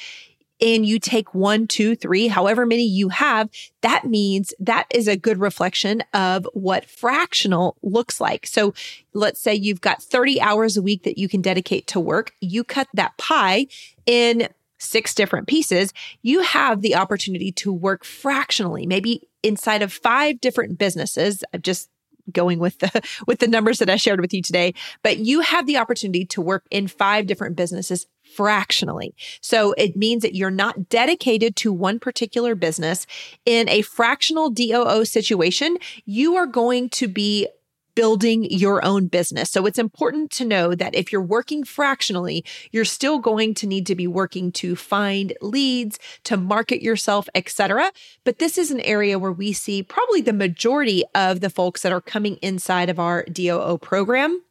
and 0.60 0.84
you 0.86 0.98
take 0.98 1.34
one, 1.34 1.66
two, 1.66 1.96
three, 1.96 2.28
however 2.28 2.66
many 2.66 2.84
you 2.84 3.08
have, 3.08 3.48
that 3.80 4.04
means 4.04 4.52
that 4.58 4.86
is 4.92 5.08
a 5.08 5.16
good 5.16 5.38
reflection 5.38 6.02
of 6.12 6.46
what 6.52 6.84
fractional 6.84 7.76
looks 7.82 8.20
like. 8.20 8.46
So 8.46 8.74
let's 9.12 9.40
say 9.40 9.54
you've 9.54 9.80
got 9.80 10.02
30 10.02 10.40
hours 10.40 10.76
a 10.76 10.82
week 10.82 11.04
that 11.04 11.18
you 11.18 11.28
can 11.28 11.40
dedicate 11.40 11.86
to 11.88 12.00
work. 12.00 12.32
You 12.40 12.64
cut 12.64 12.88
that 12.94 13.16
pie 13.16 13.66
in 14.06 14.48
six 14.78 15.14
different 15.14 15.46
pieces, 15.46 15.92
you 16.22 16.40
have 16.40 16.80
the 16.80 16.96
opportunity 16.96 17.52
to 17.52 17.72
work 17.72 18.04
fractionally, 18.04 18.86
maybe 18.86 19.28
inside 19.42 19.82
of 19.82 19.92
five 19.92 20.40
different 20.40 20.78
businesses. 20.78 21.44
I'm 21.52 21.62
just 21.62 21.90
going 22.32 22.58
with 22.58 22.78
the 22.78 23.02
with 23.26 23.40
the 23.40 23.48
numbers 23.48 23.78
that 23.78 23.90
I 23.90 23.96
shared 23.96 24.20
with 24.20 24.32
you 24.32 24.42
today, 24.42 24.74
but 25.02 25.18
you 25.18 25.40
have 25.40 25.66
the 25.66 25.76
opportunity 25.76 26.24
to 26.26 26.40
work 26.40 26.64
in 26.70 26.88
five 26.88 27.26
different 27.26 27.56
businesses 27.56 28.06
fractionally. 28.34 29.14
So 29.40 29.72
it 29.72 29.96
means 29.96 30.22
that 30.22 30.34
you're 30.34 30.50
not 30.50 30.88
dedicated 30.88 31.56
to 31.56 31.72
one 31.72 31.98
particular 31.98 32.54
business. 32.54 33.06
In 33.44 33.68
a 33.68 33.82
fractional 33.82 34.50
DOO 34.50 35.04
situation, 35.04 35.78
you 36.04 36.36
are 36.36 36.46
going 36.46 36.88
to 36.90 37.08
be 37.08 37.48
building 37.94 38.44
your 38.44 38.84
own 38.84 39.06
business. 39.06 39.50
So 39.50 39.66
it's 39.66 39.78
important 39.78 40.30
to 40.32 40.44
know 40.44 40.74
that 40.74 40.94
if 40.94 41.12
you're 41.12 41.20
working 41.20 41.64
fractionally, 41.64 42.44
you're 42.70 42.84
still 42.84 43.18
going 43.18 43.54
to 43.54 43.66
need 43.66 43.86
to 43.86 43.94
be 43.94 44.06
working 44.06 44.52
to 44.52 44.76
find 44.76 45.32
leads, 45.42 45.98
to 46.24 46.36
market 46.36 46.82
yourself, 46.82 47.28
etc. 47.34 47.92
But 48.24 48.38
this 48.38 48.56
is 48.56 48.70
an 48.70 48.80
area 48.80 49.18
where 49.18 49.32
we 49.32 49.52
see 49.52 49.82
probably 49.82 50.20
the 50.20 50.32
majority 50.32 51.04
of 51.14 51.40
the 51.40 51.50
folks 51.50 51.82
that 51.82 51.92
are 51.92 52.00
coming 52.00 52.36
inside 52.36 52.88
of 52.88 52.98
our 52.98 53.24
DOO 53.24 53.78
program 53.78 54.42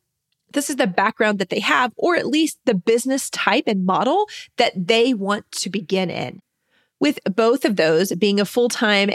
this 0.54 0.70
is 0.70 0.76
the 0.76 0.88
background 0.88 1.40
that 1.40 1.50
they 1.50 1.60
have, 1.60 1.92
or 1.96 2.16
at 2.16 2.28
least 2.28 2.60
the 2.66 2.74
business 2.74 3.30
type 3.30 3.66
and 3.68 3.86
model 3.86 4.28
that 4.58 4.74
they 4.76 5.14
want 5.14 5.52
to 5.54 5.70
begin 5.70 6.10
in. 6.10 6.42
With 7.00 7.20
both 7.24 7.66
of 7.66 7.76
those 7.76 8.14
being 8.14 8.40
a 8.40 8.46
full 8.46 8.70
time 8.70 9.12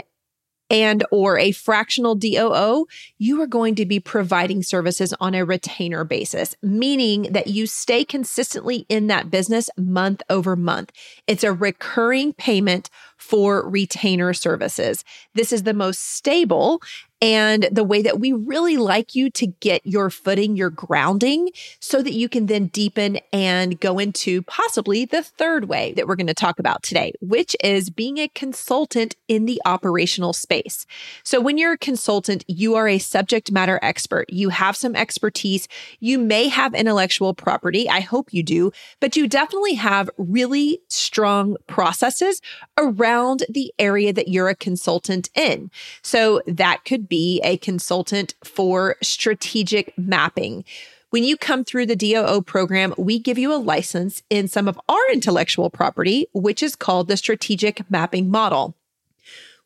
and 0.69 1.03
or 1.11 1.37
a 1.37 1.51
fractional 1.51 2.15
DOO, 2.15 2.87
you 3.17 3.41
are 3.41 3.47
going 3.47 3.75
to 3.75 3.85
be 3.85 3.99
providing 3.99 4.63
services 4.63 5.13
on 5.19 5.35
a 5.35 5.45
retainer 5.45 6.03
basis, 6.03 6.55
meaning 6.61 7.23
that 7.31 7.47
you 7.47 7.67
stay 7.67 8.03
consistently 8.03 8.85
in 8.89 9.07
that 9.07 9.29
business 9.29 9.69
month 9.77 10.23
over 10.29 10.55
month. 10.55 10.91
It's 11.27 11.43
a 11.43 11.53
recurring 11.53 12.33
payment 12.33 12.89
for 13.17 13.67
retainer 13.69 14.33
services. 14.33 15.03
This 15.33 15.53
is 15.53 15.63
the 15.63 15.73
most 15.73 15.99
stable 16.01 16.81
and 17.21 17.67
the 17.71 17.83
way 17.83 18.01
that 18.01 18.19
we 18.19 18.33
really 18.33 18.77
like 18.77 19.15
you 19.15 19.29
to 19.31 19.47
get 19.47 19.85
your 19.85 20.09
footing, 20.09 20.55
your 20.55 20.69
grounding, 20.69 21.49
so 21.79 22.01
that 22.01 22.13
you 22.13 22.27
can 22.27 22.47
then 22.47 22.67
deepen 22.67 23.19
and 23.31 23.79
go 23.79 23.99
into 23.99 24.41
possibly 24.43 25.05
the 25.05 25.23
third 25.23 25.65
way 25.65 25.93
that 25.93 26.07
we're 26.07 26.15
going 26.15 26.27
to 26.27 26.33
talk 26.33 26.59
about 26.59 26.83
today, 26.83 27.13
which 27.21 27.55
is 27.63 27.89
being 27.89 28.17
a 28.17 28.27
consultant 28.29 29.15
in 29.27 29.45
the 29.45 29.61
operational 29.65 30.33
space. 30.33 30.85
So, 31.23 31.39
when 31.39 31.57
you're 31.57 31.73
a 31.73 31.77
consultant, 31.77 32.43
you 32.47 32.75
are 32.75 32.87
a 32.87 32.99
subject 32.99 33.51
matter 33.51 33.79
expert. 33.81 34.29
You 34.29 34.49
have 34.49 34.75
some 34.75 34.95
expertise. 34.95 35.67
You 35.99 36.19
may 36.19 36.49
have 36.49 36.73
intellectual 36.73 37.33
property. 37.33 37.89
I 37.89 38.01
hope 38.01 38.33
you 38.33 38.43
do, 38.43 38.71
but 38.99 39.15
you 39.15 39.27
definitely 39.27 39.75
have 39.75 40.09
really 40.17 40.81
strong 40.89 41.55
processes 41.67 42.41
around 42.77 43.45
the 43.49 43.73
area 43.79 44.11
that 44.11 44.27
you're 44.27 44.49
a 44.49 44.55
consultant 44.55 45.29
in. 45.33 45.71
So, 46.01 46.41
that 46.45 46.83
could 46.83 47.04
be 47.07 47.41
a 47.43 47.57
consultant 47.57 48.35
for 48.43 48.95
strategic 49.01 49.97
mapping. 49.97 50.63
When 51.09 51.23
you 51.23 51.37
come 51.37 51.63
through 51.63 51.85
the 51.85 51.95
DOO 51.95 52.41
program, 52.41 52.93
we 52.97 53.19
give 53.19 53.37
you 53.37 53.53
a 53.53 53.55
license 53.55 54.21
in 54.29 54.47
some 54.47 54.67
of 54.67 54.79
our 54.89 55.11
intellectual 55.11 55.69
property, 55.69 56.27
which 56.33 56.61
is 56.61 56.75
called 56.75 57.07
the 57.07 57.17
strategic 57.17 57.89
mapping 57.89 58.29
model. 58.29 58.75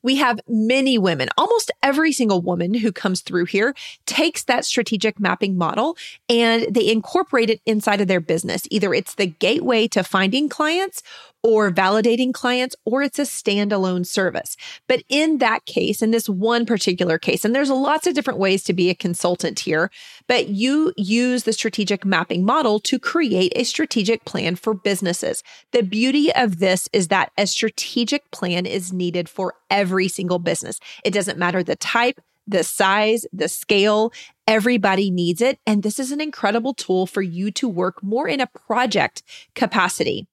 We 0.01 0.15
have 0.15 0.39
many 0.47 0.97
women, 0.97 1.27
almost 1.37 1.71
every 1.83 2.13
single 2.13 2.41
woman 2.41 2.73
who 2.73 2.91
comes 2.91 3.21
through 3.21 3.45
here 3.45 3.75
takes 4.05 4.43
that 4.43 4.63
strategic 4.63 5.19
mapping 5.19 5.57
model 5.57 5.97
and 6.29 6.73
they 6.73 6.89
incorporate 6.89 7.49
it 7.49 7.61
inside 7.65 7.99
of 7.99 8.07
their 8.07 8.21
business. 8.21 8.67
Either 8.71 8.93
it's 8.93 9.15
the 9.15 9.25
gateway 9.25 9.87
to 9.89 10.03
finding 10.03 10.47
clients 10.47 11.03
or 11.43 11.71
validating 11.71 12.33
clients, 12.33 12.75
or 12.85 13.01
it's 13.01 13.19
a 13.19 13.23
standalone 13.23 14.05
service. 14.05 14.57
But 14.87 15.03
in 15.09 15.37
that 15.37 15.65
case, 15.65 16.01
in 16.01 16.11
this 16.11 16.27
one 16.27 16.65
particular 16.65 17.17
case, 17.17 17.45
and 17.45 17.55
there's 17.55 17.69
lots 17.69 18.07
of 18.07 18.13
different 18.13 18.39
ways 18.39 18.63
to 18.65 18.73
be 18.73 18.89
a 18.89 18.95
consultant 18.95 19.59
here, 19.61 19.89
but 20.27 20.49
you 20.49 20.93
use 20.97 21.43
the 21.43 21.53
strategic 21.53 22.03
mapping 22.03 22.43
model 22.43 22.79
to 22.81 22.99
create 22.99 23.53
a 23.55 23.63
strategic 23.63 24.25
plan 24.25 24.55
for 24.55 24.73
businesses. 24.73 25.43
The 25.71 25.83
beauty 25.83 26.33
of 26.33 26.59
this 26.59 26.89
is 26.91 27.07
that 27.07 27.31
a 27.37 27.47
strategic 27.47 28.29
plan 28.31 28.65
is 28.65 28.91
needed 28.91 29.29
for 29.29 29.53
every 29.69 30.07
single 30.07 30.39
business. 30.39 30.79
It 31.05 31.11
doesn't 31.11 31.39
matter 31.39 31.63
the 31.63 31.75
type, 31.75 32.19
the 32.49 32.63
size, 32.63 33.25
the 33.31 33.47
scale, 33.47 34.11
everybody 34.47 35.11
needs 35.11 35.41
it. 35.41 35.59
And 35.67 35.83
this 35.83 35.99
is 35.99 36.11
an 36.11 36.19
incredible 36.19 36.73
tool 36.73 37.05
for 37.05 37.21
you 37.21 37.51
to 37.51 37.69
work 37.69 38.01
more 38.01 38.27
in 38.27 38.41
a 38.41 38.47
project 38.47 39.21
capacity. 39.53 40.27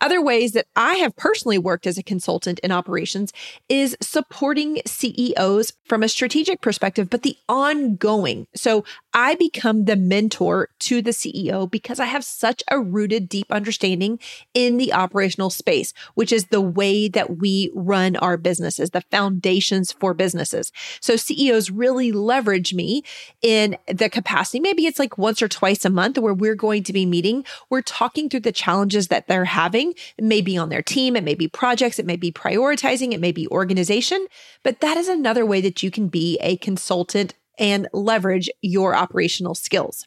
Other 0.00 0.22
ways 0.22 0.52
that 0.52 0.66
I 0.76 0.94
have 0.94 1.16
personally 1.16 1.58
worked 1.58 1.86
as 1.86 1.98
a 1.98 2.02
consultant 2.02 2.58
in 2.60 2.72
operations 2.72 3.32
is 3.68 3.96
supporting 4.00 4.80
CEOs 4.86 5.72
from 5.84 6.02
a 6.02 6.08
strategic 6.08 6.60
perspective, 6.60 7.10
but 7.10 7.22
the 7.22 7.36
ongoing. 7.48 8.46
So 8.54 8.84
I 9.12 9.34
become 9.34 9.84
the 9.84 9.96
mentor 9.96 10.68
to 10.80 11.02
the 11.02 11.10
CEO 11.10 11.70
because 11.70 11.98
I 11.98 12.06
have 12.06 12.24
such 12.24 12.62
a 12.70 12.80
rooted, 12.80 13.28
deep 13.28 13.50
understanding 13.50 14.18
in 14.54 14.76
the 14.76 14.92
operational 14.92 15.50
space, 15.50 15.92
which 16.14 16.32
is 16.32 16.46
the 16.46 16.60
way 16.60 17.08
that 17.08 17.38
we 17.38 17.70
run 17.74 18.16
our 18.16 18.36
businesses, 18.36 18.90
the 18.90 19.02
foundations 19.10 19.92
for 19.92 20.14
businesses. 20.14 20.72
So 21.00 21.16
CEOs 21.16 21.70
really 21.70 22.12
leverage 22.12 22.72
me 22.74 23.02
in 23.42 23.76
the 23.86 24.08
capacity. 24.08 24.60
Maybe 24.60 24.86
it's 24.86 24.98
like 24.98 25.18
once 25.18 25.42
or 25.42 25.48
twice 25.48 25.84
a 25.84 25.90
month 25.90 26.18
where 26.18 26.34
we're 26.34 26.54
going 26.54 26.84
to 26.84 26.92
be 26.92 27.06
meeting. 27.06 27.44
We're 27.68 27.82
talking 27.82 28.28
through 28.28 28.40
the 28.40 28.52
challenges 28.52 29.08
that 29.08 29.26
they're 29.26 29.44
having 29.44 29.94
it 30.16 30.24
may 30.24 30.40
be 30.40 30.56
on 30.56 30.68
their 30.68 30.82
team, 30.82 31.16
it 31.16 31.24
may 31.24 31.34
be 31.34 31.48
projects, 31.48 31.98
it 31.98 32.06
may 32.06 32.16
be 32.16 32.32
prioritizing, 32.32 33.12
it 33.12 33.20
may 33.20 33.32
be 33.32 33.48
organization, 33.48 34.26
but 34.62 34.80
that 34.80 34.96
is 34.96 35.08
another 35.08 35.44
way 35.44 35.60
that 35.60 35.82
you 35.82 35.90
can 35.90 36.08
be 36.08 36.38
a 36.40 36.56
consultant 36.58 37.34
and 37.58 37.88
leverage 37.92 38.50
your 38.62 38.94
operational 38.94 39.54
skills. 39.54 40.06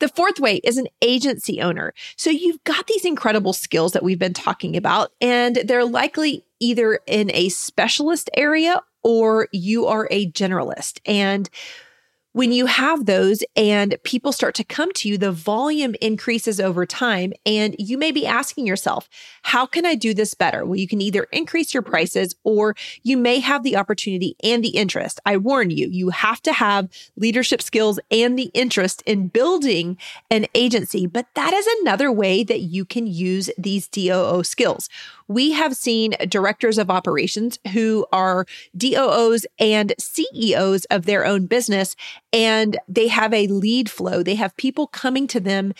The 0.00 0.08
fourth 0.08 0.40
way 0.40 0.56
is 0.64 0.78
an 0.78 0.88
agency 1.02 1.60
owner. 1.60 1.92
So 2.16 2.30
you've 2.30 2.64
got 2.64 2.86
these 2.86 3.04
incredible 3.04 3.52
skills 3.52 3.92
that 3.92 4.02
we've 4.02 4.18
been 4.18 4.32
talking 4.32 4.76
about, 4.76 5.12
and 5.20 5.56
they're 5.56 5.84
likely 5.84 6.44
either 6.58 7.00
in 7.06 7.30
a 7.32 7.50
specialist 7.50 8.30
area 8.34 8.80
or 9.02 9.48
you 9.52 9.86
are 9.86 10.08
a 10.10 10.30
generalist. 10.30 11.00
And 11.04 11.48
when 12.32 12.52
you 12.52 12.66
have 12.66 13.06
those 13.06 13.42
and 13.56 13.96
people 14.04 14.32
start 14.32 14.54
to 14.54 14.64
come 14.64 14.92
to 14.92 15.08
you, 15.08 15.18
the 15.18 15.32
volume 15.32 15.96
increases 16.00 16.60
over 16.60 16.86
time. 16.86 17.32
And 17.44 17.74
you 17.78 17.98
may 17.98 18.12
be 18.12 18.26
asking 18.26 18.66
yourself, 18.66 19.08
how 19.42 19.66
can 19.66 19.84
I 19.84 19.96
do 19.96 20.14
this 20.14 20.34
better? 20.34 20.64
Well, 20.64 20.78
you 20.78 20.86
can 20.86 21.00
either 21.00 21.24
increase 21.32 21.74
your 21.74 21.82
prices 21.82 22.36
or 22.44 22.76
you 23.02 23.16
may 23.16 23.40
have 23.40 23.64
the 23.64 23.76
opportunity 23.76 24.36
and 24.44 24.62
the 24.62 24.76
interest. 24.76 25.18
I 25.26 25.38
warn 25.38 25.70
you, 25.70 25.88
you 25.88 26.10
have 26.10 26.40
to 26.42 26.52
have 26.52 26.88
leadership 27.16 27.62
skills 27.62 27.98
and 28.10 28.38
the 28.38 28.50
interest 28.54 29.02
in 29.06 29.28
building 29.28 29.98
an 30.30 30.46
agency. 30.54 31.06
But 31.06 31.26
that 31.34 31.52
is 31.52 31.66
another 31.80 32.12
way 32.12 32.44
that 32.44 32.60
you 32.60 32.84
can 32.84 33.06
use 33.06 33.50
these 33.58 33.88
DOO 33.88 34.44
skills 34.44 34.88
we 35.30 35.52
have 35.52 35.76
seen 35.76 36.16
directors 36.28 36.76
of 36.76 36.90
operations 36.90 37.60
who 37.72 38.04
are 38.12 38.46
DOOs 38.76 39.46
and 39.60 39.94
CEOs 39.96 40.86
of 40.86 41.06
their 41.06 41.24
own 41.24 41.46
business, 41.46 41.94
and 42.32 42.76
they 42.88 43.06
have 43.06 43.32
a 43.32 43.46
lead 43.46 43.88
flow. 43.88 44.24
They 44.24 44.34
have 44.34 44.56
people 44.56 44.88
coming 44.88 45.28
to 45.28 45.38
them 45.38 45.72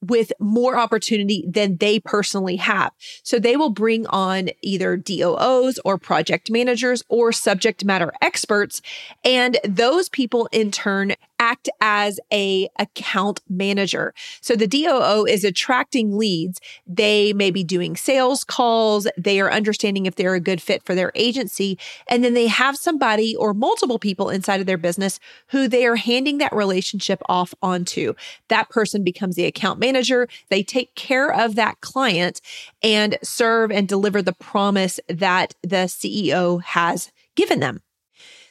with 0.00 0.32
more 0.40 0.78
opportunity 0.78 1.44
than 1.46 1.76
they 1.76 2.00
personally 2.00 2.56
have. 2.56 2.92
So 3.22 3.38
they 3.38 3.56
will 3.56 3.70
bring 3.70 4.06
on 4.06 4.50
either 4.62 4.96
DOOs 4.96 5.78
or 5.84 5.98
project 5.98 6.50
managers 6.50 7.02
or 7.08 7.30
subject 7.30 7.84
matter 7.84 8.12
experts. 8.22 8.80
And 9.22 9.58
those 9.64 10.08
people 10.08 10.48
in 10.50 10.70
turn 10.70 11.14
act 11.44 11.68
as 11.82 12.18
a 12.32 12.68
account 12.78 13.40
manager. 13.50 14.14
So 14.40 14.56
the 14.56 14.66
DOO 14.66 15.26
is 15.26 15.44
attracting 15.44 16.16
leads. 16.16 16.58
They 16.86 17.34
may 17.34 17.50
be 17.50 17.62
doing 17.62 17.96
sales 17.96 18.44
calls. 18.44 19.06
They 19.18 19.40
are 19.40 19.52
understanding 19.52 20.06
if 20.06 20.14
they're 20.14 20.34
a 20.34 20.40
good 20.40 20.62
fit 20.62 20.82
for 20.82 20.94
their 20.94 21.12
agency. 21.14 21.78
And 22.08 22.24
then 22.24 22.32
they 22.32 22.46
have 22.46 22.76
somebody 22.76 23.36
or 23.36 23.52
multiple 23.52 23.98
people 23.98 24.30
inside 24.30 24.60
of 24.60 24.66
their 24.66 24.78
business 24.78 25.20
who 25.48 25.68
they 25.68 25.84
are 25.84 25.96
handing 25.96 26.38
that 26.38 26.54
relationship 26.54 27.20
off 27.28 27.52
onto. 27.60 28.14
That 28.48 28.70
person 28.70 29.04
becomes 29.04 29.36
the 29.36 29.44
account 29.44 29.78
manager. 29.78 30.28
They 30.48 30.62
take 30.62 30.94
care 30.94 31.30
of 31.30 31.56
that 31.56 31.82
client 31.82 32.40
and 32.82 33.18
serve 33.22 33.70
and 33.70 33.86
deliver 33.86 34.22
the 34.22 34.32
promise 34.32 34.98
that 35.08 35.54
the 35.62 35.88
CEO 35.88 36.62
has 36.62 37.12
given 37.36 37.60
them. 37.60 37.82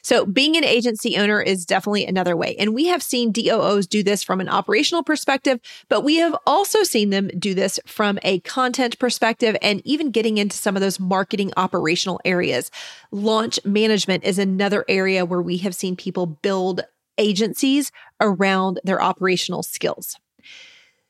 So 0.04 0.26
being 0.26 0.56
an 0.56 0.64
agency 0.64 1.16
owner 1.16 1.40
is 1.40 1.64
definitely 1.64 2.04
another 2.04 2.36
way. 2.36 2.54
And 2.56 2.74
we 2.74 2.86
have 2.86 3.02
seen 3.02 3.32
DOOs 3.32 3.86
do 3.86 4.02
this 4.02 4.22
from 4.22 4.40
an 4.40 4.50
operational 4.50 5.02
perspective, 5.02 5.58
but 5.88 6.02
we 6.02 6.16
have 6.16 6.36
also 6.46 6.82
seen 6.82 7.08
them 7.08 7.30
do 7.38 7.54
this 7.54 7.80
from 7.86 8.18
a 8.22 8.40
content 8.40 8.98
perspective 8.98 9.56
and 9.62 9.80
even 9.86 10.10
getting 10.10 10.36
into 10.36 10.58
some 10.58 10.76
of 10.76 10.82
those 10.82 11.00
marketing 11.00 11.52
operational 11.56 12.20
areas. 12.24 12.70
Launch 13.10 13.58
management 13.64 14.24
is 14.24 14.38
another 14.38 14.84
area 14.88 15.24
where 15.24 15.42
we 15.42 15.56
have 15.58 15.74
seen 15.74 15.96
people 15.96 16.26
build 16.26 16.82
agencies 17.16 17.90
around 18.20 18.80
their 18.84 19.00
operational 19.00 19.62
skills. 19.62 20.18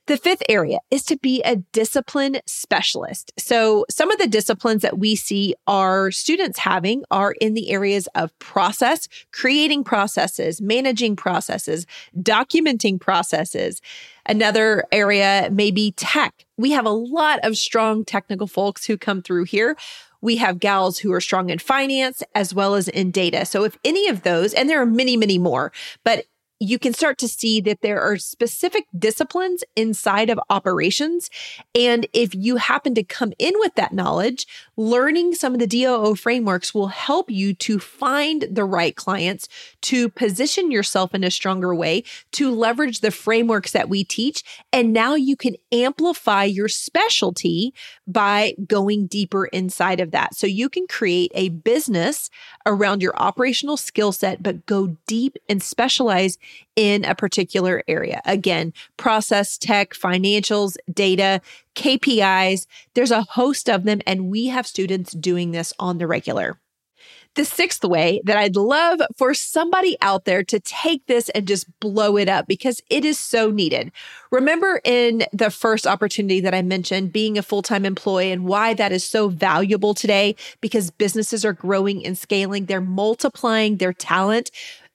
The 0.06 0.18
fifth 0.18 0.42
area 0.50 0.80
is 0.90 1.02
to 1.04 1.16
be 1.16 1.40
a 1.42 1.56
discipline 1.56 2.36
specialist. 2.44 3.32
So, 3.38 3.86
some 3.88 4.10
of 4.10 4.18
the 4.18 4.26
disciplines 4.26 4.82
that 4.82 4.98
we 4.98 5.16
see 5.16 5.54
our 5.66 6.10
students 6.10 6.58
having 6.58 7.04
are 7.10 7.32
in 7.40 7.54
the 7.54 7.70
areas 7.70 8.06
of 8.14 8.38
process, 8.38 9.08
creating 9.32 9.84
processes, 9.84 10.60
managing 10.60 11.16
processes, 11.16 11.86
documenting 12.18 13.00
processes. 13.00 13.80
Another 14.26 14.84
area 14.92 15.48
may 15.50 15.70
be 15.70 15.92
tech. 15.92 16.44
We 16.58 16.72
have 16.72 16.84
a 16.84 16.90
lot 16.90 17.40
of 17.42 17.56
strong 17.56 18.04
technical 18.04 18.46
folks 18.46 18.84
who 18.84 18.98
come 18.98 19.22
through 19.22 19.44
here. 19.44 19.74
We 20.20 20.36
have 20.36 20.60
gals 20.60 20.98
who 20.98 21.12
are 21.14 21.20
strong 21.20 21.48
in 21.48 21.58
finance 21.58 22.22
as 22.34 22.54
well 22.54 22.74
as 22.74 22.88
in 22.88 23.10
data. 23.10 23.46
So, 23.46 23.64
if 23.64 23.78
any 23.84 24.08
of 24.08 24.22
those, 24.22 24.52
and 24.52 24.68
there 24.68 24.82
are 24.82 24.86
many, 24.86 25.16
many 25.16 25.38
more, 25.38 25.72
but 26.04 26.26
you 26.60 26.78
can 26.78 26.94
start 26.94 27.18
to 27.18 27.28
see 27.28 27.60
that 27.60 27.82
there 27.82 28.00
are 28.00 28.16
specific 28.16 28.86
disciplines 28.96 29.64
inside 29.76 30.30
of 30.30 30.40
operations. 30.50 31.28
And 31.74 32.06
if 32.12 32.34
you 32.34 32.56
happen 32.56 32.94
to 32.94 33.02
come 33.02 33.32
in 33.38 33.54
with 33.58 33.74
that 33.74 33.92
knowledge, 33.92 34.46
learning 34.76 35.34
some 35.34 35.52
of 35.54 35.60
the 35.60 35.66
DOO 35.66 36.14
frameworks 36.14 36.72
will 36.72 36.88
help 36.88 37.30
you 37.30 37.54
to 37.54 37.78
find 37.78 38.46
the 38.50 38.64
right 38.64 38.94
clients, 38.94 39.48
to 39.82 40.08
position 40.08 40.70
yourself 40.70 41.14
in 41.14 41.24
a 41.24 41.30
stronger 41.30 41.74
way, 41.74 42.04
to 42.32 42.50
leverage 42.50 43.00
the 43.00 43.10
frameworks 43.10 43.72
that 43.72 43.88
we 43.88 44.04
teach. 44.04 44.42
And 44.72 44.92
now 44.92 45.14
you 45.14 45.36
can 45.36 45.56
amplify 45.72 46.44
your 46.44 46.68
specialty 46.68 47.74
by 48.06 48.54
going 48.66 49.06
deeper 49.06 49.46
inside 49.46 50.00
of 50.00 50.12
that. 50.12 50.34
So 50.34 50.46
you 50.46 50.68
can 50.68 50.86
create 50.86 51.32
a 51.34 51.48
business 51.48 52.30
around 52.64 53.02
your 53.02 53.16
operational 53.16 53.76
skill 53.76 54.12
set, 54.12 54.42
but 54.42 54.66
go 54.66 54.96
deep 55.06 55.36
and 55.48 55.62
specialize 55.62 56.38
in 56.76 57.04
a 57.04 57.14
particular 57.14 57.82
area. 57.88 58.20
Again, 58.24 58.72
process 58.96 59.58
tech, 59.58 59.94
financials, 59.94 60.76
data, 60.92 61.40
KPIs. 61.74 62.66
There's 62.94 63.10
a 63.10 63.22
host 63.22 63.68
of 63.68 63.84
them, 63.84 64.00
and 64.06 64.30
we 64.30 64.46
have 64.46 64.66
students 64.66 65.12
doing 65.12 65.50
this 65.50 65.72
on 65.78 65.98
the 65.98 66.06
regular. 66.06 66.58
The 67.34 67.44
sixth 67.44 67.84
way 67.84 68.20
that 68.24 68.36
I'd 68.36 68.54
love 68.54 69.00
for 69.16 69.34
somebody 69.34 69.96
out 70.00 70.24
there 70.24 70.44
to 70.44 70.60
take 70.60 71.04
this 71.06 71.28
and 71.30 71.48
just 71.48 71.66
blow 71.80 72.16
it 72.16 72.28
up 72.28 72.46
because 72.46 72.80
it 72.90 73.04
is 73.04 73.18
so 73.18 73.50
needed. 73.50 73.90
Remember 74.30 74.80
in 74.84 75.24
the 75.32 75.50
first 75.50 75.84
opportunity 75.84 76.38
that 76.40 76.54
I 76.54 76.62
mentioned, 76.62 77.12
being 77.12 77.36
a 77.36 77.42
full 77.42 77.62
time 77.62 77.84
employee 77.84 78.30
and 78.30 78.44
why 78.44 78.72
that 78.74 78.92
is 78.92 79.02
so 79.02 79.28
valuable 79.28 79.94
today 79.94 80.36
because 80.60 80.92
businesses 80.92 81.44
are 81.44 81.52
growing 81.52 82.06
and 82.06 82.16
scaling, 82.16 82.66
they're 82.66 82.80
multiplying 82.80 83.78
their 83.78 83.92
talent 83.92 84.52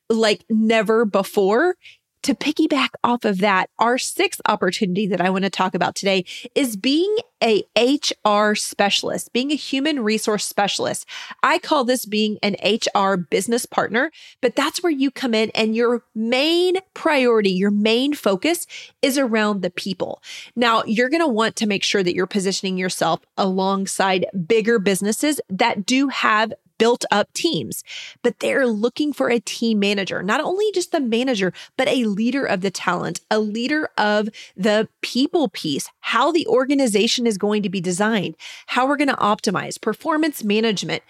like 0.09 0.45
never 0.49 1.05
before. 1.05 1.75
To 2.23 2.35
piggyback 2.35 2.89
off 3.01 3.23
of 3.23 3.37
that, 3.37 3.69
our 3.79 3.97
sixth 3.97 4.41
opportunity 4.45 5.07
that 5.07 5.21
I 5.21 5.29
want 5.29 5.45
to 5.45 5.49
talk 5.49 5.73
about 5.73 5.95
today 5.95 6.25
is 6.53 6.75
being 6.75 7.15
a 7.41 7.63
HR 7.77 8.55
specialist, 8.55 9.31
being 9.31 9.51
a 9.51 9.55
human 9.55 10.01
resource 10.01 10.45
specialist. 10.45 11.05
I 11.43 11.59
call 11.59 11.85
this 11.85 12.05
being 12.05 12.37
an 12.43 12.57
HR 12.61 13.15
business 13.15 13.65
partner, 13.65 14.11
but 14.41 14.57
that's 14.57 14.83
where 14.83 14.91
you 14.91 15.11
come 15.11 15.33
in 15.33 15.49
and 15.55 15.77
your 15.77 16.03
main 16.13 16.75
priority, 16.93 17.51
your 17.51 17.71
main 17.71 18.13
focus 18.13 18.67
is 19.01 19.17
around 19.17 19.61
the 19.61 19.69
people. 19.69 20.21
Now, 20.57 20.83
you're 20.83 21.09
going 21.09 21.23
to 21.23 21.27
want 21.27 21.55
to 21.55 21.67
make 21.67 21.83
sure 21.83 22.03
that 22.03 22.15
you're 22.15 22.27
positioning 22.27 22.77
yourself 22.77 23.21
alongside 23.37 24.25
bigger 24.45 24.77
businesses 24.77 25.39
that 25.49 25.85
do 25.85 26.09
have 26.09 26.51
built 26.79 27.05
up 27.11 27.31
teams, 27.33 27.83
but 28.23 28.39
they're 28.39 28.65
looking 28.65 29.13
for 29.13 29.29
a 29.29 29.39
team 29.39 29.77
manager, 29.77 30.23
not 30.23 30.41
only 30.41 30.71
just 30.71 30.91
the 30.91 30.99
manager, 30.99 31.53
but 31.77 31.87
a 31.87 32.05
leader 32.05 32.43
of 32.45 32.61
the 32.61 32.71
talent, 32.71 33.19
a 33.29 33.37
leader 33.37 33.89
of 33.97 34.29
the 34.57 34.89
people 35.01 35.49
piece, 35.49 35.87
how 35.99 36.31
the 36.31 36.47
organization 36.47 37.27
is 37.27 37.37
going 37.37 37.61
to 37.61 37.69
be 37.69 37.81
designed, 37.81 38.35
how 38.67 38.87
we're 38.87 38.97
going 38.97 39.09
to 39.09 39.15
optimize 39.15 39.79
performance 39.79 40.43
management, 40.43 41.03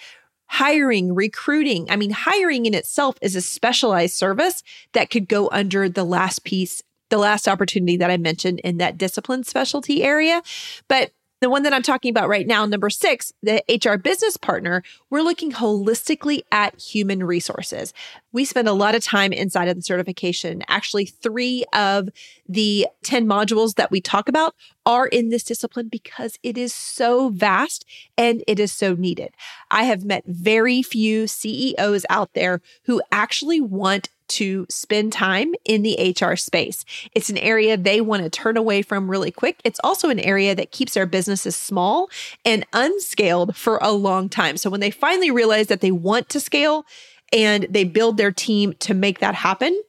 hiring, 0.48 1.14
recruiting. 1.14 1.90
I 1.90 1.96
mean, 1.96 2.10
hiring 2.10 2.66
in 2.66 2.74
itself 2.74 3.18
is 3.22 3.36
a 3.36 3.42
specialized 3.42 4.16
service 4.18 4.64
that 4.94 5.12
could 5.12 5.30
go 5.30 5.48
under 5.52 5.88
the 5.88 6.04
last 6.04 6.44
piece, 6.44 6.82
the 7.10 7.20
last 7.20 7.48
opportunity 7.48 7.98
that 7.98 8.10
I 8.10 8.18
mentioned 8.18 8.60
in 8.62 8.78
that 8.78 8.98
discipline 8.98 9.44
specialty 9.44 10.04
area. 10.04 10.42
But 10.88 11.12
the 11.42 11.50
one 11.50 11.64
that 11.64 11.74
I'm 11.74 11.84
talking 11.84 12.10
about 12.10 12.28
right 12.28 12.46
now, 12.46 12.66
number 12.66 12.90
six, 12.90 13.34
the 13.42 13.64
HR 13.70 13.98
business 13.98 14.36
partner, 14.36 14.84
we're 15.10 15.22
looking 15.22 15.52
holistically 15.52 16.42
at 16.52 16.80
human 16.80 17.24
resources. 17.24 17.94
We 18.32 18.46
spend 18.46 18.68
a 18.68 18.74
lot 18.74 18.96
of 18.96 19.04
time 19.04 19.32
inside 19.32 19.70
of 19.70 19.76
the 19.76 19.82
certification. 19.82 20.64
Actually, 20.68 21.06
three 21.06 21.64
of 21.74 22.10
the 22.48 22.88
10 23.04 23.26
modules 23.26 23.76
that 23.76 23.92
we 23.92 24.02
talk 24.02 24.28
about 24.28 24.54
are 24.86 25.08
in 25.08 25.30
this 25.30 25.44
discipline 25.44 25.88
because 25.88 26.38
it 26.44 26.58
is 26.58 26.74
so 26.74 27.30
vast 27.30 27.86
and 28.18 28.44
it 28.48 28.60
is 28.60 28.72
so 28.72 28.94
needed. 28.94 29.34
I 29.72 29.84
have 29.84 30.04
met 30.04 30.24
very 30.26 30.82
few 30.82 31.28
CEOs 31.28 32.06
out 32.10 32.34
there 32.34 32.62
who 32.84 33.02
actually 33.12 33.62
want 33.62 34.10
to 34.30 34.66
spend 34.70 35.14
time 35.14 35.54
in 35.66 35.84
the 35.84 36.16
HR 36.20 36.36
space. 36.36 36.86
It's 37.14 37.30
an 37.30 37.38
area 37.38 37.78
they 37.78 38.02
want 38.02 38.24
to 38.24 38.30
turn 38.30 38.58
away 38.58 38.82
from 38.82 39.10
really 39.10 39.32
quick. 39.32 39.60
It's 39.64 39.80
also 39.84 40.10
an 40.10 40.20
area 40.20 40.56
that 40.56 40.72
keeps 40.72 40.94
their 40.94 41.06
businesses 41.06 41.56
small 41.56 42.10
and 42.46 42.66
unscaled 42.74 43.56
for 43.56 43.78
a 43.82 43.92
long 43.92 44.30
time. 44.30 44.58
So 44.58 44.70
when 44.70 44.80
they 44.80 44.92
finally 44.92 45.32
realize 45.32 45.68
that 45.68 45.82
they 45.82 45.92
want 45.92 46.30
to 46.30 46.40
scale 46.40 46.86
and 47.34 47.68
they 47.70 47.84
build 47.84 48.18
their 48.18 48.32
team 48.32 48.74
to 48.80 48.94
make 48.94 49.20
that 49.20 49.36
happen, 49.36 49.80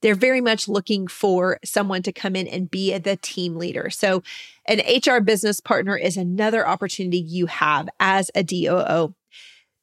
they're 0.00 0.14
very 0.14 0.40
much 0.40 0.68
looking 0.68 1.08
for 1.08 1.58
someone 1.64 2.02
to 2.02 2.12
come 2.12 2.36
in 2.36 2.46
and 2.46 2.70
be 2.70 2.96
the 2.98 3.16
team 3.16 3.56
leader. 3.56 3.90
So, 3.90 4.22
an 4.66 4.80
HR 4.80 5.20
business 5.20 5.60
partner 5.60 5.96
is 5.96 6.16
another 6.16 6.66
opportunity 6.66 7.18
you 7.18 7.46
have 7.46 7.88
as 7.98 8.30
a 8.34 8.44
DOO. 8.44 9.14